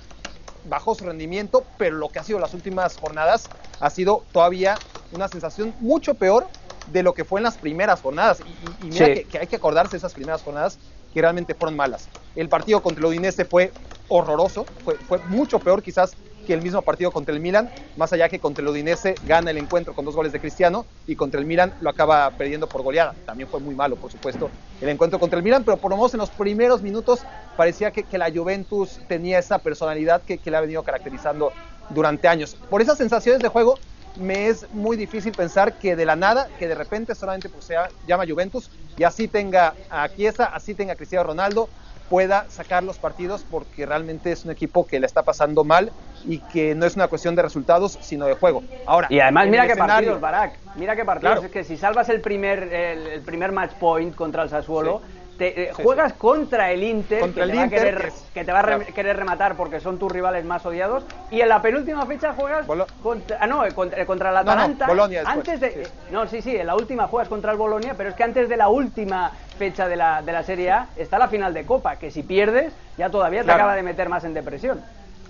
Bajó 0.64 0.94
su 0.94 1.04
rendimiento, 1.04 1.64
pero 1.78 1.96
lo 1.96 2.10
que 2.10 2.18
ha 2.18 2.24
sido 2.24 2.38
las 2.38 2.52
últimas 2.54 2.96
jornadas 2.96 3.50
ha 3.78 3.90
sido 3.90 4.26
todavía 4.32 4.80
una 5.10 5.28
sensación 5.28 5.74
mucho 5.78 6.14
peor 6.14 6.50
de 6.86 7.02
lo 7.02 7.14
que 7.14 7.24
fue 7.24 7.40
en 7.40 7.44
las 7.44 7.56
primeras 7.58 8.00
jornadas. 8.02 8.40
Y, 8.40 8.50
y- 8.52 8.86
y 8.86 8.90
mira 8.90 9.06
Sí. 9.06 9.14
que, 9.14 9.28
que 9.28 9.38
hay 9.38 9.46
que 9.46 9.56
acordarse 9.56 9.92
de 9.92 9.98
esas 9.98 10.14
primeras 10.14 10.42
jornadas 10.42 10.78
que 11.16 11.22
realmente 11.22 11.54
fueron 11.54 11.76
malas. 11.76 12.10
El 12.34 12.50
partido 12.50 12.82
contra 12.82 13.00
el 13.00 13.06
Udinese 13.06 13.46
fue 13.46 13.72
horroroso, 14.08 14.66
fue, 14.84 14.98
mucho 15.30 15.58
peor 15.58 15.82
quizás 15.82 16.14
que 16.46 16.52
el 16.52 16.60
mismo 16.60 16.82
partido 16.82 17.10
contra 17.10 17.34
el 17.34 17.40
Milan, 17.40 17.70
más 17.96 18.12
allá 18.12 18.28
que 18.28 18.38
contra 18.38 18.60
el 18.60 18.68
Udinese 18.68 19.14
gana 19.26 19.50
el 19.50 19.56
encuentro 19.56 19.94
con 19.94 20.04
dos 20.04 20.14
goles 20.14 20.30
de 20.30 20.40
Cristiano 20.40 20.84
y 21.06 21.16
contra 21.16 21.40
el 21.40 21.46
Milan 21.46 21.72
lo 21.80 21.88
acaba 21.88 22.30
perdiendo 22.32 22.66
por 22.66 22.82
goleada. 22.82 23.14
También 23.24 23.48
fue 23.48 23.60
muy 23.60 23.74
malo, 23.74 23.96
por 23.96 24.12
supuesto, 24.12 24.50
el 24.82 24.90
encuentro 24.90 25.18
contra 25.18 25.38
el 25.38 25.42
Milan, 25.42 25.64
pero 25.64 25.78
por 25.78 25.90
lo 25.90 25.96
menos 25.96 26.12
en 26.12 26.20
los 26.20 26.28
primeros 26.28 26.82
minutos 26.82 27.20
parecía 27.56 27.92
que, 27.92 28.02
que 28.02 28.18
la 28.18 28.30
Juventus 28.30 29.00
tenía 29.08 29.38
esa 29.38 29.56
personalidad 29.56 30.20
que, 30.20 30.36
que 30.36 30.50
le 30.50 30.58
ha 30.58 30.60
venido 30.60 30.82
caracterizando 30.82 31.50
durante 31.88 32.28
años. 32.28 32.58
Por 32.68 32.82
esas 32.82 32.98
sensaciones 32.98 33.40
de 33.40 33.48
juego 33.48 33.78
me 34.18 34.48
es 34.48 34.70
muy 34.72 34.96
difícil 34.96 35.32
pensar 35.32 35.74
que 35.78 35.96
de 35.96 36.04
la 36.06 36.16
nada, 36.16 36.48
que 36.58 36.68
de 36.68 36.74
repente 36.74 37.14
solamente 37.14 37.48
pues, 37.48 37.64
se 37.66 37.74
llama 38.06 38.24
Juventus 38.28 38.70
y 38.96 39.04
así 39.04 39.28
tenga 39.28 39.74
a 39.90 40.08
Chiesa, 40.08 40.46
así 40.46 40.74
tenga 40.74 40.94
a 40.94 40.96
Cristiano 40.96 41.24
Ronaldo, 41.24 41.68
pueda 42.08 42.46
sacar 42.48 42.84
los 42.84 42.98
partidos 42.98 43.44
porque 43.50 43.84
realmente 43.84 44.30
es 44.32 44.44
un 44.44 44.52
equipo 44.52 44.86
que 44.86 45.00
le 45.00 45.06
está 45.06 45.22
pasando 45.22 45.64
mal 45.64 45.90
y 46.24 46.38
que 46.38 46.74
no 46.74 46.86
es 46.86 46.94
una 46.96 47.08
cuestión 47.08 47.34
de 47.34 47.42
resultados, 47.42 47.98
sino 48.00 48.26
de 48.26 48.34
juego. 48.34 48.62
Ahora, 48.86 49.08
Y 49.10 49.18
además, 49.20 49.48
mira 49.48 49.66
qué 49.66 49.72
escenario- 49.72 50.12
partidos, 50.12 50.20
Barak. 50.20 50.58
Mira 50.76 50.94
qué 50.96 51.04
partidos. 51.04 51.32
Claro. 51.34 51.46
Es 51.46 51.52
que 51.52 51.64
si 51.64 51.76
salvas 51.76 52.08
el 52.08 52.20
primer, 52.20 52.62
el, 52.72 53.06
el 53.08 53.22
primer 53.22 53.50
match 53.52 53.72
point 53.80 54.14
contra 54.14 54.42
el 54.44 54.48
Sassuolo, 54.50 55.00
Sí. 55.04 55.25
Te, 55.36 55.68
eh, 55.68 55.72
Sí, 55.74 55.82
juegas 55.82 56.14
contra 56.14 56.70
el 56.72 56.82
Inter, 56.82 57.20
Contra 57.20 57.44
que, 57.44 57.50
el 57.50 57.56
te 57.56 57.62
Inter, 57.64 57.78
va 57.78 57.82
a 57.82 57.84
querer, 57.90 58.00
que 58.02 58.08
es- 58.08 58.30
que 58.32 58.44
te 58.44 58.52
va 58.52 58.58
a 58.60 58.62
re- 58.62 58.76
claro. 58.78 58.94
querer 58.94 59.16
rematar 59.16 59.56
porque 59.56 59.80
son 59.80 59.98
tus 59.98 60.10
rivales 60.10 60.44
más 60.44 60.64
odiados. 60.64 61.04
Y 61.30 61.40
en 61.40 61.48
la 61.48 61.60
penúltima 61.60 62.06
fecha 62.06 62.32
juegas 62.34 62.66
Bolo- 62.66 62.86
contra, 63.02 63.38
ah, 63.40 63.46
no, 63.46 63.64
eh, 63.64 63.74
contra, 63.74 64.00
eh, 64.02 64.06
contra 64.06 64.30
el 64.30 64.34
No, 64.36 64.44
no, 64.44 64.50
Atalanta. 64.52 64.86
Bolonia 64.86 65.22
antes 65.26 65.60
de, 65.60 65.70
sí. 65.70 65.78
eh, 65.80 65.88
no, 66.10 66.26
sí, 66.26 66.40
sí, 66.42 66.56
en 66.56 66.66
la 66.66 66.74
última 66.74 67.06
juegas 67.08 67.28
contra 67.28 67.52
el 67.52 67.58
Bolonia, 67.58 67.94
pero 67.96 68.10
es 68.10 68.14
que 68.16 68.24
antes 68.24 68.48
de 68.48 68.56
la 68.56 68.68
última 68.68 69.30
fecha 69.58 69.88
de 69.88 69.96
la, 69.96 70.22
de 70.22 70.32
la 70.32 70.42
Serie 70.42 70.70
A 70.70 70.88
está 70.96 71.18
la 71.18 71.28
final 71.28 71.52
de 71.52 71.66
Copa, 71.66 71.96
que 71.96 72.10
si 72.10 72.22
pierdes 72.22 72.72
ya 72.96 73.10
todavía 73.10 73.40
te 73.40 73.44
Claro. 73.46 73.60
acaba 73.60 73.76
de 73.76 73.82
meter 73.82 74.08
más 74.08 74.24
en 74.24 74.34
depresión. 74.34 74.82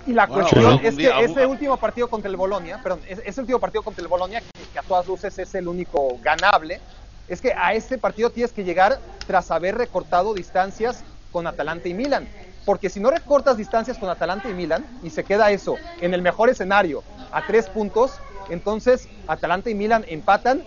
Y 0.06 0.12
la 0.12 0.28
Bueno, 0.28 0.44
cuestión 0.44 0.78
es 0.84 0.96
que 0.96 1.24
ese 1.24 1.44
último 1.46 1.76
partido 1.78 2.08
contra 2.08 2.30
el 2.30 2.36
Bolonia, 2.36 2.78
perdón, 2.80 3.00
es- 3.08 3.20
ese 3.26 3.40
último 3.40 3.58
partido 3.58 3.82
contra 3.82 4.02
el 4.02 4.08
Bolonia, 4.08 4.40
que, 4.40 4.66
que 4.66 4.78
a 4.78 4.82
todas 4.82 5.04
luces 5.04 5.36
es 5.36 5.52
el 5.56 5.66
único 5.66 6.16
ganable, 6.20 6.80
es 7.28 7.40
que 7.40 7.52
a 7.52 7.74
este 7.74 7.98
partido 7.98 8.30
tienes 8.30 8.52
que 8.52 8.64
llegar 8.64 8.98
tras 9.26 9.50
haber 9.50 9.76
recortado 9.76 10.34
distancias 10.34 11.04
con 11.32 11.46
Atalanta 11.46 11.88
y 11.88 11.94
Milan. 11.94 12.28
Porque 12.64 12.90
si 12.90 12.98
no 12.98 13.10
recortas 13.10 13.56
distancias 13.56 13.98
con 13.98 14.08
Atalanta 14.08 14.48
y 14.48 14.54
Milan 14.54 14.84
y 15.02 15.10
se 15.10 15.24
queda 15.24 15.50
eso 15.50 15.76
en 16.00 16.14
el 16.14 16.22
mejor 16.22 16.48
escenario 16.48 17.02
a 17.30 17.46
tres 17.46 17.68
puntos, 17.68 18.18
entonces 18.50 19.08
Atalanta 19.28 19.70
y 19.70 19.74
Milan 19.74 20.04
empatan 20.08 20.62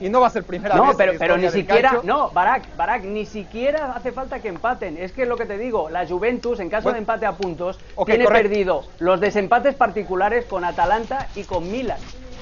y 0.00 0.08
no 0.08 0.20
va 0.20 0.26
a 0.26 0.30
ser 0.30 0.44
primera 0.44 0.74
vez. 0.74 0.84
No, 0.84 0.96
pero, 1.18 1.36
ni 1.38 1.48
siquiera, 1.48 2.00
no, 2.02 2.30
Barak, 2.30 2.76
Barak, 2.76 3.04
ni 3.04 3.24
siquiera 3.24 3.92
hace 3.92 4.12
falta 4.12 4.40
que 4.40 4.48
empaten. 4.48 4.96
Es 4.98 5.12
que 5.12 5.22
es 5.22 5.28
lo 5.28 5.36
que 5.36 5.46
te 5.46 5.58
digo, 5.58 5.88
la 5.90 6.06
Juventus, 6.06 6.60
en 6.60 6.68
caso 6.68 6.84
Bueno, 6.84 6.96
de 6.96 7.00
empate 7.00 7.26
a 7.26 7.32
puntos, 7.32 7.78
tiene 8.04 8.24
correcto. 8.24 8.48
perdido 8.48 8.84
los 8.98 9.20
desempates 9.20 9.74
particulares 9.74 10.44
con 10.46 10.64
Atalanta 10.64 11.28
y 11.34 11.44
con 11.44 11.70
Milan. 11.70 11.98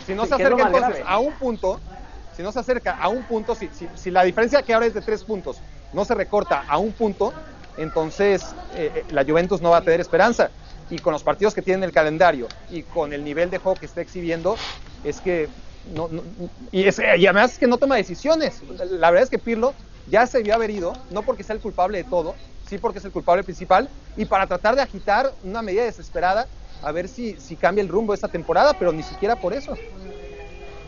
Si 0.07 0.15
no 0.15 0.27
se 0.27 0.35
acerca 0.35 0.67
entonces 0.67 0.81
grave. 0.81 1.05
a 1.07 1.19
un 1.19 1.33
punto, 1.35 1.81
si 2.35 2.43
no 2.43 2.53
se 2.53 2.61
acerca 2.61 2.93
a 2.93 3.09
un 3.09 3.25
punto, 3.25 3.55
si, 3.55 3.69
si- 3.73 3.91
si 3.97 4.11
la 4.11 4.23
diferencia 4.25 4.63
que 4.63 4.75
ahora 4.75 4.87
es 4.87 4.95
de 4.95 5.03
tres 5.03 5.25
puntos 5.25 5.63
no 5.93 6.05
se 6.05 6.15
recorta 6.15 6.59
a 6.61 6.79
un 6.79 6.93
punto, 6.95 7.37
entonces 7.77 8.57
eh, 8.71 8.93
eh, 8.95 9.05
la 9.09 9.25
Juventus 9.25 9.61
no 9.61 9.71
va 9.71 9.79
a 9.79 9.85
tener 9.85 10.01
esperanza. 10.01 10.53
y 10.89 11.01
con 11.01 11.13
los 11.15 11.23
partidos 11.25 11.55
que 11.55 11.63
tiene 11.63 11.79
en 11.79 11.85
el 11.85 11.93
calendario 11.93 12.53
y 12.69 12.85
con 12.85 13.13
el 13.15 13.25
nivel 13.25 13.49
de 13.51 13.59
juego 13.59 13.79
que 13.79 13.87
está 13.87 14.03
exhibiendo, 14.03 14.57
es 15.03 15.21
que 15.21 15.51
no, 15.83 16.09
y, 16.71 16.83
y, 16.83 17.27
además 17.27 17.53
es 17.53 17.59
que 17.59 17.67
no 17.67 17.79
toma 17.79 17.97
decisiones. 17.97 18.63
La 18.63 19.11
verdad 19.11 19.25
es 19.25 19.31
que 19.31 19.39
Pirlo 19.39 19.77
ya 20.07 20.27
se 20.27 20.39
debió 20.39 20.55
haber 20.55 20.71
no 21.09 21.25
porque 21.25 21.43
sea 21.45 21.55
el 21.55 21.61
culpable 21.63 21.99
de 21.99 22.05
todo, 22.05 22.37
sí 22.61 22.79
porque 22.79 22.99
es 22.99 23.05
el 23.05 23.13
culpable 23.13 23.45
principal, 23.45 23.91
y 24.15 24.25
para 24.27 24.47
tratar 24.47 24.77
de 24.77 24.83
agitar 24.83 25.35
una 25.43 25.63
medida 25.63 25.85
desesperada 25.85 26.49
a 26.81 26.93
ver 26.93 27.09
si, 27.09 27.39
si 27.41 27.57
cambia 27.57 27.83
el 27.83 27.89
rumbo 27.89 28.13
de 28.13 28.17
esta 28.17 28.29
temporada, 28.29 28.75
pero 28.75 28.93
ni 28.93 29.03
siquiera 29.03 29.37
por 29.37 29.55
eso. 29.55 29.79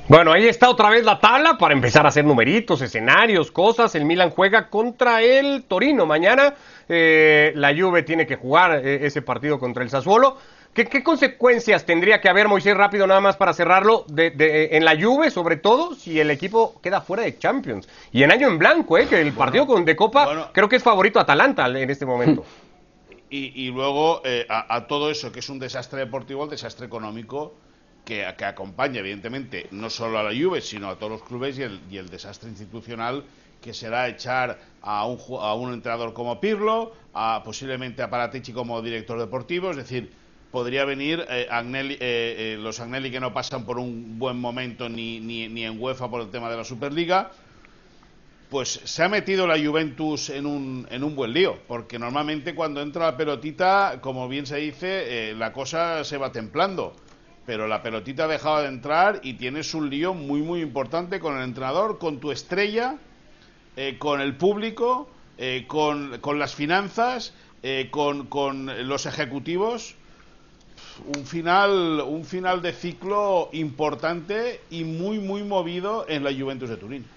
Bueno, 0.09 0.33
ahí 0.33 0.47
está 0.47 0.71
otra 0.71 0.89
vez 0.89 1.05
la 1.05 1.19
tabla 1.19 1.59
para 1.59 1.75
empezar 1.75 2.07
a 2.07 2.11
hacer 2.11 2.25
numeritos, 2.25 2.81
escenarios, 2.81 3.51
cosas. 3.51 3.93
El 3.97 4.05
Milan 4.05 4.31
juega 4.31 4.71
contra 4.71 5.21
el 5.21 5.65
Torino 5.65 6.07
mañana. 6.07 6.55
Eh, 6.89 7.51
la 7.57 7.75
Juve 7.77 8.05
tiene 8.05 8.25
que 8.25 8.37
jugar 8.37 8.87
eh, 8.87 9.05
ese 9.05 9.21
partido 9.23 9.59
contra 9.59 9.83
el 9.83 9.91
Sassuolo. 9.91 10.37
¿Qué, 10.73 11.03
consecuencias 11.03 11.87
tendría 11.87 12.21
que 12.21 12.29
haber, 12.29 12.47
Moisés, 12.47 12.77
rápido 12.77 13.07
nada 13.07 13.21
más 13.21 13.37
para 13.37 13.53
cerrarlo, 13.53 14.05
de, 14.09 14.69
en 14.73 14.85
la 14.85 14.95
Juve, 14.95 15.31
sobre 15.31 15.57
todo, 15.57 15.95
si 15.95 16.21
el 16.21 16.31
equipo 16.31 16.81
queda 16.83 17.01
fuera 17.01 17.25
de 17.25 17.37
Champions? 17.39 17.89
Y 18.13 18.23
en 18.23 18.31
año 18.31 18.47
en 18.47 18.59
blanco, 18.59 18.99
¿eh? 18.99 19.09
que 19.09 19.21
el 19.21 19.33
partido 19.33 19.67
con, 19.67 19.85
de 19.85 19.97
Copa 19.97 20.51
creo 20.53 20.69
que 20.69 20.77
es 20.77 20.83
favorito 20.83 21.19
Atalanta 21.19 21.67
en 21.67 21.91
este 21.91 22.07
momento. 22.07 22.45
Y, 23.29 23.71
luego 23.71 24.23
eh, 24.25 24.47
a, 24.49 24.87
todo 24.87 25.11
eso, 25.11 25.33
que 25.33 25.41
es 25.41 25.49
un 25.51 25.59
desastre 25.59 25.99
deportivo, 25.99 26.45
el 26.45 26.51
desastre 26.51 26.87
económico 26.87 27.55
que, 28.07 28.25
acompaña, 28.25 29.01
evidentemente, 29.01 29.67
no 29.73 29.91
solo 29.91 30.19
a 30.19 30.23
la 30.23 30.31
Juve, 30.31 30.61
sino 30.61 30.89
a 30.89 30.97
todos 30.97 31.11
los 31.11 31.23
clubes 31.25 31.59
y 31.59 31.63
el, 31.63 32.09
desastre 32.09 32.49
institucional 32.49 33.25
que 33.61 33.75
será 33.75 34.09
echar 34.09 34.61
a 34.81 35.05
un, 35.07 35.19
a 35.41 35.55
un 35.55 35.73
entrenador 35.73 36.15
como 36.15 36.41
Pirlo, 36.41 36.95
a, 37.13 37.43
posiblemente 37.45 38.03
a 38.03 38.09
Paratici 38.09 38.53
como 38.53 38.81
director 38.81 39.19
deportivo, 39.19 39.73
es 39.73 39.77
decir, 39.77 40.13
podría 40.53 40.85
venir 40.85 41.27
eh, 41.29 41.49
eh, 41.51 41.97
eh, 42.01 42.59
los 42.61 42.79
Agnelli 42.79 43.11
que 43.11 43.19
no 43.19 43.35
pasan 43.35 43.67
por 43.67 43.77
un 43.81 44.21
buen 44.21 44.39
momento 44.39 44.89
ni, 44.89 45.19
ni, 45.19 45.49
ni, 45.49 45.65
en 45.65 45.83
UEFA 45.83 46.09
por 46.09 46.21
el 46.21 46.31
tema 46.31 46.49
de 46.49 46.59
la 46.59 46.65
Superliga, 46.65 47.33
pues 48.49 48.81
se 48.85 49.03
ha 49.03 49.09
metido 49.09 49.49
la 49.49 49.59
Juventus 49.59 50.31
en 50.31 50.47
un, 50.47 50.87
en 50.93 51.03
un 51.03 51.17
buen 51.17 51.33
lío, 51.33 51.59
porque 51.67 51.99
normalmente 51.99 52.55
cuando 52.55 52.81
entra 52.81 53.07
la 53.07 53.17
pelotita, 53.17 53.99
como 54.01 54.29
bien 54.29 54.47
se 54.47 54.59
dice, 54.59 55.35
la 55.35 55.53
cosa 55.53 56.05
se 56.05 56.17
va 56.19 56.31
templando 56.31 56.95
pero 57.47 57.69
la 57.69 57.83
pelotita 57.83 58.25
ha 58.25 58.29
dejado 58.29 58.63
de 58.63 58.69
entrar 58.69 59.21
y 59.23 59.35
tienes 59.35 59.73
un 59.73 59.89
lío 59.89 60.13
muy, 60.13 60.43
muy 60.43 60.61
importante 60.61 61.21
con 61.21 61.37
el 61.37 61.45
entrenador, 61.45 61.99
con 61.99 62.19
tu 62.19 62.33
estrella, 62.33 62.97
eh, 63.77 63.97
con 63.99 64.21
el 64.21 64.35
público, 64.35 65.09
eh, 65.39 65.65
con, 65.69 66.19
con, 66.21 66.41
las 66.41 66.55
finanzas, 66.55 67.33
eh, 67.63 67.89
con, 67.91 68.27
con, 68.27 68.89
los 68.89 69.07
ejecutivos. 69.07 69.95
Un 71.17 71.25
final, 71.25 72.01
un 72.01 72.25
final 72.25 72.63
de 72.63 72.73
ciclo 72.73 73.49
importante 73.53 74.61
y 74.71 74.85
muy, 74.85 75.21
muy 75.21 75.45
movido 75.45 76.07
en 76.09 76.25
la 76.25 76.33
Juventus 76.33 76.69
de 76.69 76.77
Turín. 76.77 77.16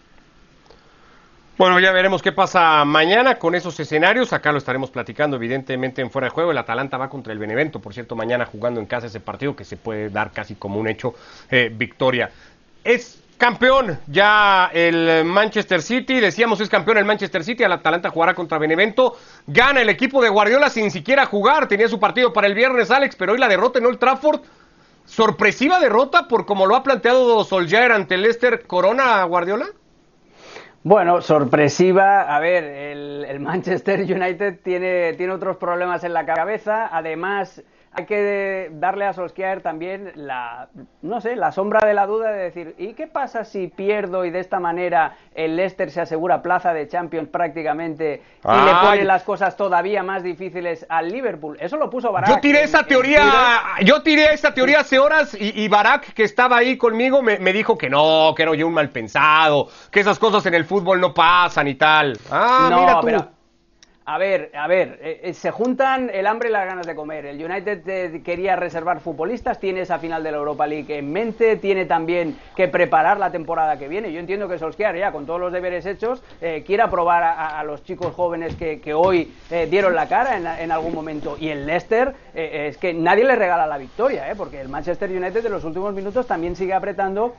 Bueno, 1.59 1.77
ya 1.81 1.91
veremos 1.91 2.21
qué 2.21 2.31
pasa 2.31 2.85
mañana 2.85 3.35
con 3.35 3.53
esos 3.53 3.77
escenarios. 3.81 4.31
Acá 4.31 4.53
lo 4.53 4.59
estaremos 4.59 4.91
platicando, 4.91 5.35
evidentemente, 5.35 6.01
en 6.01 6.09
fuera 6.09 6.27
de 6.27 6.31
juego. 6.31 6.51
El 6.51 6.57
Atalanta 6.57 6.95
va 6.95 7.09
contra 7.09 7.33
el 7.33 7.39
Benevento, 7.39 7.81
por 7.81 7.93
cierto, 7.93 8.15
mañana 8.15 8.45
jugando 8.45 8.79
en 8.79 8.85
casa 8.85 9.07
ese 9.07 9.19
partido 9.19 9.57
que 9.57 9.65
se 9.65 9.75
puede 9.75 10.09
dar 10.09 10.31
casi 10.31 10.55
como 10.55 10.79
un 10.79 10.87
hecho 10.87 11.15
eh, 11.51 11.69
victoria. 11.69 12.31
Es 12.81 13.21
campeón 13.37 13.99
ya 14.07 14.71
el 14.73 15.25
Manchester 15.25 15.81
City. 15.81 16.21
Decíamos 16.21 16.61
es 16.61 16.69
campeón 16.69 16.97
el 16.97 17.03
Manchester 17.03 17.43
City. 17.43 17.61
El 17.61 17.73
Atalanta 17.73 18.09
jugará 18.09 18.33
contra 18.33 18.57
Benevento. 18.57 19.17
Gana 19.45 19.81
el 19.81 19.89
equipo 19.89 20.21
de 20.21 20.29
Guardiola 20.29 20.69
sin 20.69 20.91
siquiera 20.91 21.25
jugar. 21.25 21.67
Tenía 21.67 21.89
su 21.89 21.99
partido 21.99 22.31
para 22.31 22.47
el 22.47 22.53
viernes, 22.53 22.89
Alex, 22.89 23.17
pero 23.17 23.33
hoy 23.33 23.37
la 23.37 23.49
derrota 23.49 23.79
en 23.79 23.85
Old 23.85 23.99
Trafford. 23.99 24.39
Sorpresiva 25.05 25.81
derrota 25.81 26.29
por 26.29 26.45
como 26.45 26.65
lo 26.65 26.77
ha 26.77 26.83
planteado 26.83 27.43
Solskjaer 27.43 27.91
ante 27.91 28.15
Leicester 28.15 28.65
Corona 28.65 29.21
Guardiola. 29.25 29.67
Bueno, 30.83 31.21
sorpresiva. 31.21 32.35
A 32.35 32.39
ver, 32.39 32.63
el, 32.63 33.39
Manchester 33.41 34.01
United 34.01 34.59
tiene, 34.63 35.13
tiene 35.13 35.33
otros 35.33 35.57
problemas 35.57 36.03
en 36.03 36.13
la 36.13 36.25
cabeza. 36.25 36.89
Además, 36.91 37.63
hay 37.91 38.05
que 38.05 38.69
darle 38.73 39.05
a 39.05 39.13
Solskjaer 39.13 39.61
también 39.61 40.11
la, 40.15 40.69
no 41.01 41.21
sé, 41.21 41.35
la 41.35 41.51
sombra 41.51 41.85
de 41.85 41.93
la 41.93 42.05
duda 42.05 42.31
de 42.31 42.43
decir, 42.43 42.75
¿y 42.77 42.93
qué 42.93 43.07
pasa 43.07 43.43
si 43.43 43.67
pierdo 43.67 44.25
y 44.25 44.29
de 44.29 44.39
esta 44.39 44.59
manera 44.59 45.17
el 45.33 45.55
Leicester 45.55 45.89
se 45.89 46.01
asegura 46.01 46.41
plaza 46.41 46.73
de 46.73 46.87
Champions 46.87 47.29
prácticamente 47.29 48.21
y 48.43 48.65
le 48.65 48.71
pone 48.81 49.03
las 49.03 49.23
cosas 49.23 49.57
todavía 49.57 50.03
más 50.03 50.23
difíciles 50.23 50.85
al 50.87 51.09
Liverpool? 51.11 51.57
Eso 51.59 51.77
lo 51.77 51.89
puso 51.89 52.11
Barak. 52.11 52.29
Yo 52.29 52.39
tiré 52.39 52.63
esa 52.63 52.83
teoría, 52.83 53.61
yo 53.83 54.03
tiré 54.03 54.33
esa 54.33 54.53
teoría 54.53 54.81
hace 54.81 54.99
horas 54.99 55.35
y, 55.39 55.59
y 55.59 55.67
Barak, 55.67 56.13
que 56.13 56.23
estaba 56.23 56.57
ahí 56.57 56.77
conmigo, 56.77 57.23
me, 57.23 57.37
dijo 57.53 57.77
que 57.77 57.89
no, 57.89 58.33
que 58.35 58.43
era 58.43 58.53
yo 58.53 58.67
un 58.67 58.73
mal 58.73 58.89
pensado, 58.89 59.67
que 59.91 60.01
esas 60.01 60.19
cosas 60.19 60.45
en 60.45 60.53
el 60.53 60.65
fútbol 60.65 61.01
no 61.01 61.13
pasan 61.13 61.67
y 61.67 61.75
tal. 61.75 62.17
Ah, 62.31 63.01
mira 63.03 63.23
tú. 63.23 63.38
A 64.11 64.17
ver, 64.17 64.49
a 64.55 64.65
ver, 64.65 64.97
eh, 65.03 65.19
eh, 65.21 65.33
se 65.35 65.51
juntan 65.51 66.09
el 66.11 66.25
hambre 66.25 66.49
y 66.49 66.51
las 66.51 66.65
ganas 66.65 66.87
de 66.87 66.95
comer. 66.95 67.27
El 67.27 67.45
United 67.45 67.87
eh, 67.87 68.21
quería 68.25 68.55
reservar 68.55 69.01
futbolistas, 69.01 69.59
tiene 69.59 69.81
esa 69.81 69.99
final 69.99 70.23
de 70.23 70.31
la 70.31 70.37
Europa 70.37 70.65
League 70.65 70.97
en 70.97 71.13
mente, 71.13 71.57
tiene 71.57 71.85
también 71.85 72.35
que 72.55 72.67
preparar 72.67 73.19
la 73.19 73.31
temporada 73.31 73.77
que 73.77 73.87
viene. 73.87 74.11
Yo 74.11 74.19
entiendo 74.19 74.49
que 74.49 74.57
Solskjaer 74.57 74.97
ya, 74.97 75.11
con 75.11 75.27
todos 75.27 75.39
los 75.39 75.53
deberes 75.53 75.85
hechos, 75.85 76.23
quiera 76.65 76.89
probar 76.89 77.21
a, 77.21 77.63
los 77.63 77.83
chicos 77.83 78.15
jóvenes 78.15 78.55
que, 78.55 78.93
hoy 78.95 79.31
dieron 79.69 79.93
la 79.93 80.07
cara 80.07 80.37
en, 80.37 80.47
en, 80.47 80.71
algún 80.71 80.95
momento. 80.95 81.37
Y 81.39 81.49
el 81.49 81.67
Leicester, 81.67 82.15
es 82.33 82.77
que 82.77 82.95
nadie 82.95 83.25
le 83.25 83.35
regala 83.35 83.67
la 83.67 83.77
victoria, 83.77 84.25
porque 84.35 84.59
el 84.59 84.69
Manchester 84.69 85.11
United 85.11 85.45
en 85.45 85.51
los 85.51 85.63
últimos 85.63 85.93
minutos 85.93 86.25
también 86.25 86.55
sigue 86.55 86.73
apretando 86.73 87.35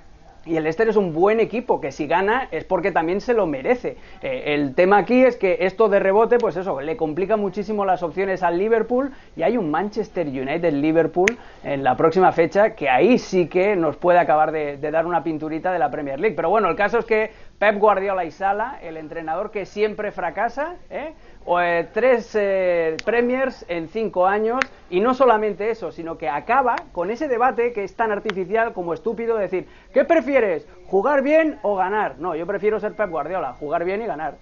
y 0.46 0.56
el 0.56 0.64
Leicester 0.64 0.88
es 0.88 0.96
un 0.96 1.12
buen 1.12 1.38
equipo 1.38 1.80
que 1.80 1.92
si 1.92 2.06
gana 2.06 2.48
es 2.50 2.64
porque 2.64 2.92
también 2.92 3.20
se 3.20 3.34
lo 3.34 3.46
merece. 3.46 3.96
Eh, 4.22 4.54
el 4.54 4.74
tema 4.74 4.98
aquí 4.98 5.22
es 5.22 5.36
que 5.36 5.58
esto 5.60 5.88
de 5.88 5.98
rebote, 5.98 6.38
pues 6.38 6.56
eso, 6.56 6.80
le 6.80 6.96
complica 6.96 7.36
muchísimo 7.36 7.84
las 7.84 8.02
opciones 8.02 8.42
al 8.42 8.58
Liverpool 8.58 9.12
y 9.36 9.42
hay 9.42 9.56
un 9.56 9.70
Manchester 9.70 10.26
United-Liverpool 10.26 11.38
en 11.62 11.84
la 11.84 11.96
próxima 11.96 12.32
fecha 12.32 12.74
que 12.74 12.88
ahí 12.88 13.18
sí 13.18 13.48
que 13.48 13.76
nos 13.76 13.96
puede 13.96 14.18
acabar 14.18 14.50
de, 14.52 14.78
de, 14.78 14.90
dar 14.90 15.06
una 15.06 15.22
pinturita 15.22 15.72
de 15.72 15.78
la 15.78 15.90
Premier 15.90 16.18
League. 16.18 16.36
Pero 16.36 16.48
bueno, 16.48 16.68
el 16.68 16.76
caso 16.76 16.98
es 16.98 17.04
que 17.04 17.30
Pep 17.58 17.78
Guardiola 17.78 18.24
y 18.24 18.30
Sala, 18.30 18.78
el 18.82 18.96
entrenador 18.96 19.50
que 19.50 19.66
siempre 19.66 20.12
fracasa, 20.12 20.76
¿eh? 20.88 21.12
Eh, 21.46 21.88
tres 21.92 22.30
eh, 22.34 22.96
premiers 23.04 23.64
en 23.66 23.88
cinco 23.88 24.26
años 24.26 24.60
y 24.90 25.00
no 25.00 25.14
solamente 25.14 25.70
eso, 25.70 25.90
sino 25.90 26.16
que 26.16 26.28
acaba 26.28 26.76
con 26.92 27.10
ese 27.10 27.28
debate 27.28 27.72
que 27.72 27.82
es 27.82 27.96
tan 27.96 28.12
artificial 28.12 28.72
como 28.72 28.94
estúpido 28.94 29.36
de 29.36 29.42
decir, 29.42 29.66
¿qué 29.92 30.04
prefieres? 30.04 30.66
¿Jugar 30.86 31.22
bien 31.22 31.58
o 31.62 31.74
ganar? 31.76 32.18
No, 32.18 32.36
yo 32.36 32.46
prefiero 32.46 32.78
ser 32.78 32.94
Pep 32.94 33.10
Guardiola, 33.10 33.54
jugar 33.54 33.84
bien 33.84 34.02
y 34.02 34.06
ganar. 34.06 34.36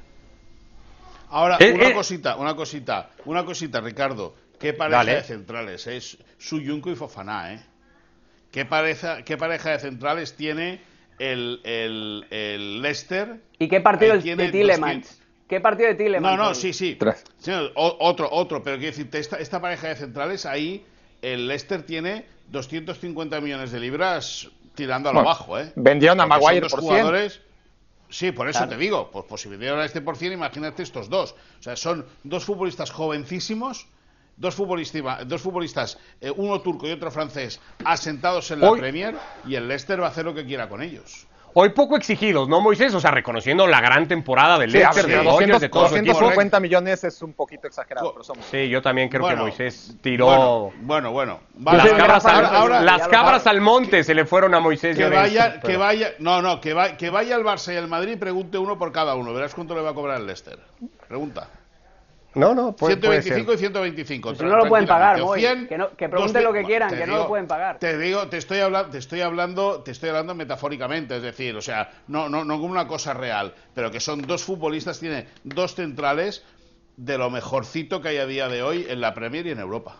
Ahora, 1.31 1.57
eh, 1.61 1.73
una 1.73 1.95
cosita, 1.95 2.37
una 2.37 2.57
cosita, 2.57 3.11
una 3.25 3.45
cosita, 3.45 3.81
Ricardo. 3.81 4.35
¿Qué 4.59 4.73
pareja 4.73 5.05
de 5.05 5.23
centrales? 5.23 5.87
Es 5.87 6.19
Suyunco 6.37 6.91
y 6.91 6.97
Fofaná, 6.97 7.55
¿eh? 7.55 7.61
¿Qué 8.51 8.65
pareja, 8.65 9.23
¿Qué 9.23 9.37
pareja 9.37 9.71
de 9.71 9.79
centrales 9.79 10.35
tiene 10.35 10.81
el, 11.19 11.61
el, 11.65 12.83
Leicester? 12.83 13.41
¿Y 13.59 13.69
qué 13.69 13.81
partido 13.81 14.15
el, 14.15 14.23
de 14.23 14.49
Tillemans? 14.49 15.21
¿Qué 15.49 15.61
partido 15.61 15.89
de 15.89 15.95
Tillemans? 15.95 16.37
No, 16.37 16.49
no, 16.49 16.55
sí, 16.55 16.73
sí. 16.73 16.99
otro, 17.75 18.29
otro, 18.31 18.63
pero 18.63 18.77
quiero 18.77 18.91
decirte, 18.91 19.19
esta, 19.19 19.37
esta 19.39 19.61
pareja 19.61 19.89
de 19.89 19.97
centrales, 19.97 20.45
ahí 20.45 20.85
el 21.23 21.49
Leicester 21.49 21.83
tiene 21.83 22.27
250 22.49 23.41
millones 23.41 23.73
de 23.73 23.81
libras 23.81 24.51
tirando 24.75 25.09
a 25.09 25.13
lo 25.13 25.25
bajo, 25.25 25.59
¿eh? 25.59 25.73
Vendieron 25.75 26.21
a 26.21 26.27
Maguire 26.27 26.69
por 26.69 26.81
jugadores. 26.81 27.41
Sí, 28.11 28.33
por 28.33 28.49
eso 28.49 28.67
te 28.69 28.77
digo, 28.77 29.11
pues, 29.11 29.27
pues 29.29 29.43
si 29.43 29.49
vendieron 29.49 29.81
a 29.81 29.85
este 29.85 30.01
por 30.01 30.17
cien, 30.17 30.33
imagínate 30.33 30.83
estos 30.83 31.09
dos. 31.11 31.35
O 31.59 31.63
sea, 31.63 31.77
son 31.77 32.07
dos 32.23 32.45
futbolistas 32.45 32.91
jovencísimos, 32.91 33.87
dos 34.37 34.55
futbolistas, 34.55 35.29
dos 35.29 35.43
futbolistas 35.43 35.99
eh, 36.21 36.31
uno 36.31 36.61
turco 36.61 36.87
y 36.89 36.93
otro 36.93 37.11
francés, 37.11 37.61
asentados 37.85 38.51
en 38.51 38.61
la 38.61 38.73
Premier, 38.73 39.15
y 39.47 39.57
el 39.57 39.69
Leicester 39.69 40.01
va 40.01 40.07
a 40.07 40.11
hacer 40.11 40.25
lo 40.25 40.35
que 40.35 40.47
quiera 40.47 40.69
con 40.69 40.81
ellos. 40.81 41.27
Hoy 41.61 41.71
poco 41.71 41.97
exigidos, 41.97 42.49
¿no, 42.49 42.61
Moisés? 42.61 42.94
O 42.94 43.01
sea, 43.01 43.11
reconociendo 43.11 43.66
la 43.66 43.81
gran 43.81 44.07
temporada 44.07 44.61
del 44.61 44.71
Leicester, 44.71 45.09
de, 45.09 45.16
200, 45.25 45.61
de 45.61 45.68
250 45.68 46.61
millones 46.61 47.03
es 47.03 47.21
un 47.21 47.33
poquito 47.33 47.66
exagerado, 47.66 48.12
pero 48.12 48.23
somos... 48.23 48.44
Sí, 48.44 48.68
yo 48.68 48.81
también 48.81 49.09
creo 49.09 49.27
que 49.27 49.35
Moisés 49.35 49.97
tiró... 50.01 50.71
Bueno, 50.83 51.11
bueno. 51.11 51.40
Las, 51.61 51.90
cabras, 51.94 52.27
al, 52.27 52.87
las 52.87 53.09
cabras 53.09 53.47
al 53.49 53.61
monte 53.61 54.05
se 54.05 54.14
le 54.14 54.25
fueron 54.25 54.55
a 54.55 54.61
Moisés. 54.61 54.97
Que 54.97 55.09
vaya, 55.09 55.59
que 55.59 55.77
vaya, 55.77 56.12
no, 56.21 56.42
no, 56.42 56.61
que, 56.61 56.75
va, 56.75 56.97
que 56.97 57.11
vaya 57.11 57.35
al 57.35 57.42
Barça 57.42 57.75
y 57.75 57.77
al 57.77 57.88
Madrid 57.88 58.12
y 58.12 58.16
pregunte 58.16 58.57
uno 58.57 58.79
por 58.79 58.92
cada 58.92 59.16
uno. 59.16 59.35
Verás 59.35 59.53
cuánto 59.53 59.75
le 59.75 59.81
va 59.81 59.90
a 59.90 59.94
cobrar 59.94 60.21
el 60.21 60.27
Leicester. 60.27 60.61
Pregunta. 61.09 61.49
No, 62.38 62.55
no, 62.55 62.77
puede, 62.77 62.94
125 62.94 63.53
y 63.53 63.57
125. 63.57 64.29
Pues 64.29 64.42
no 64.42 64.57
lo 64.57 64.68
pueden 64.68 64.87
pagar, 64.87 65.16
que, 65.16 65.77
no, 65.77 65.90
que, 65.96 66.09
pregunten 66.09 66.44
lo 66.44 66.53
que 66.53 66.62
quieran, 66.62 66.88
que 66.88 67.05
no 67.05 67.16
lo 67.16 67.27
pueden 67.27 67.48
pagar. 67.48 67.81
Te 67.81 67.98
digo, 67.98 68.29
te 68.29 68.37
estoy 68.37 68.61
hablando, 68.61 68.90
te 68.90 68.98
estoy 68.98 69.22
hablando, 69.22 69.83
te 69.83 69.90
estoy 69.90 70.11
hablando 70.11 70.37
metafóricamente, 70.37 71.16
es 71.16 71.22
decir, 71.22 71.57
o 71.57 71.61
sea, 71.61 71.90
no, 72.07 72.29
no, 72.29 72.44
no 72.44 72.61
como 72.61 72.70
una 72.70 72.87
cosa 72.87 73.12
real, 73.12 73.55
pero 73.74 73.90
que 73.90 73.98
son 73.98 74.22
dos 74.22 74.44
futbolistas, 74.44 75.01
tiene 75.01 75.27
dos 75.42 75.74
centrales 75.74 76.44
de 76.96 77.18
lo 77.18 77.29
mejorcito 77.29 78.01
que 78.01 78.11
hay 78.11 78.18
a 78.18 78.27
día 78.27 78.48
de 78.48 78.62
hoy 78.62 78.87
en 78.88 79.01
la 79.01 79.14
Premier 79.14 79.44
y 79.44 79.51
en 79.51 79.59
Europa. 79.59 79.96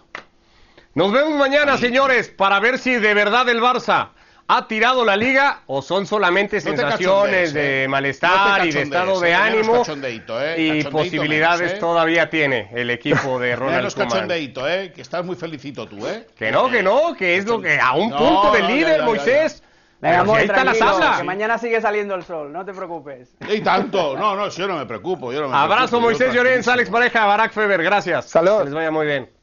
Nos 0.95 1.11
vemos 1.11 1.37
mañana, 1.37 1.77
señores, 1.77 2.29
para 2.29 2.61
ver 2.61 2.79
si 2.79 2.95
de 2.95 3.15
verdad 3.15 3.49
el 3.49 3.61
Barça 3.61 4.11
ha 4.51 4.67
tirado 4.67 5.05
la 5.05 5.15
liga 5.17 5.61
o 5.67 5.83
son 5.83 6.07
solamente 6.07 6.57
No 6.57 6.63
sensaciones 6.63 7.55
eh. 7.55 7.59
de 7.59 7.85
No 7.87 7.91
malestar 7.93 8.63
te 8.63 8.69
y 8.69 8.73
de 8.73 8.83
estado 8.83 9.21
de 9.21 9.31
eh, 9.31 9.37
menos 9.37 9.89
ánimo 9.89 10.05
eh. 10.41 10.57
y 10.59 10.85
posibilidades 10.85 11.61
menos, 11.61 11.75
eh. 11.75 11.81
todavía 11.81 12.31
tiene 12.31 12.71
el 12.75 12.91
equipo 12.91 13.39
de 13.39 13.55
Ronald 13.57 13.77
Menos 13.77 13.95
Koeman. 13.95 14.11
cachondeíto, 14.13 14.69
¿eh? 14.69 14.93
Que 14.93 15.03
estás 15.03 15.25
muy 15.25 15.37
felicito 15.37 15.87
tú, 15.87 16.07
¿eh? 16.07 16.27
Que 16.37 16.51
no, 16.51 16.71
que 16.71 16.83
no, 16.83 17.15
que 17.15 17.37
es 17.37 17.45
lo 17.47 17.61
que 17.61 17.79
a 17.79 17.93
un 17.93 18.09
No, 18.11 18.17
punto 18.17 18.53
del 18.53 18.63
no, 18.63 18.69
ya, 18.69 18.75
líder, 18.75 18.91
ya, 18.93 18.99
ya, 18.99 19.05
Moisés. 19.05 19.63
Venga, 20.01 20.19
Pero 20.23 20.33
si 20.33 20.39
ahí 20.39 20.45
está 20.47 20.65
la 20.65 20.75
tabla. 20.75 21.17
que 21.19 21.25
mañana 21.25 21.59
sigue 21.59 21.81
saliendo 21.81 22.15
el 22.15 22.23
sol, 22.25 22.53
no 22.53 22.65
te 22.65 22.73
preocupes. 22.73 23.37
Y 23.49 23.61
tanto. 23.61 24.17
No, 24.17 24.37
no, 24.37 24.49
yo 24.49 24.67
no 24.69 24.77
me 24.77 24.87
preocupo. 24.87 25.33
Yo 25.33 25.41
no 25.43 25.49
me 25.49 25.57
Abrazo 25.57 25.99
preocupo, 25.99 26.01
Moisés 26.03 26.33
Llorens. 26.33 26.69
Alex 26.69 26.89
Pareja, 26.89 27.27
Barack 27.27 27.53
Feber, 27.53 27.83
gracias. 27.83 28.27
Saludos. 28.31 28.59
Que 28.61 28.65
les 28.67 28.75
vaya 28.75 28.91
muy 28.93 29.07
bien. 29.07 29.38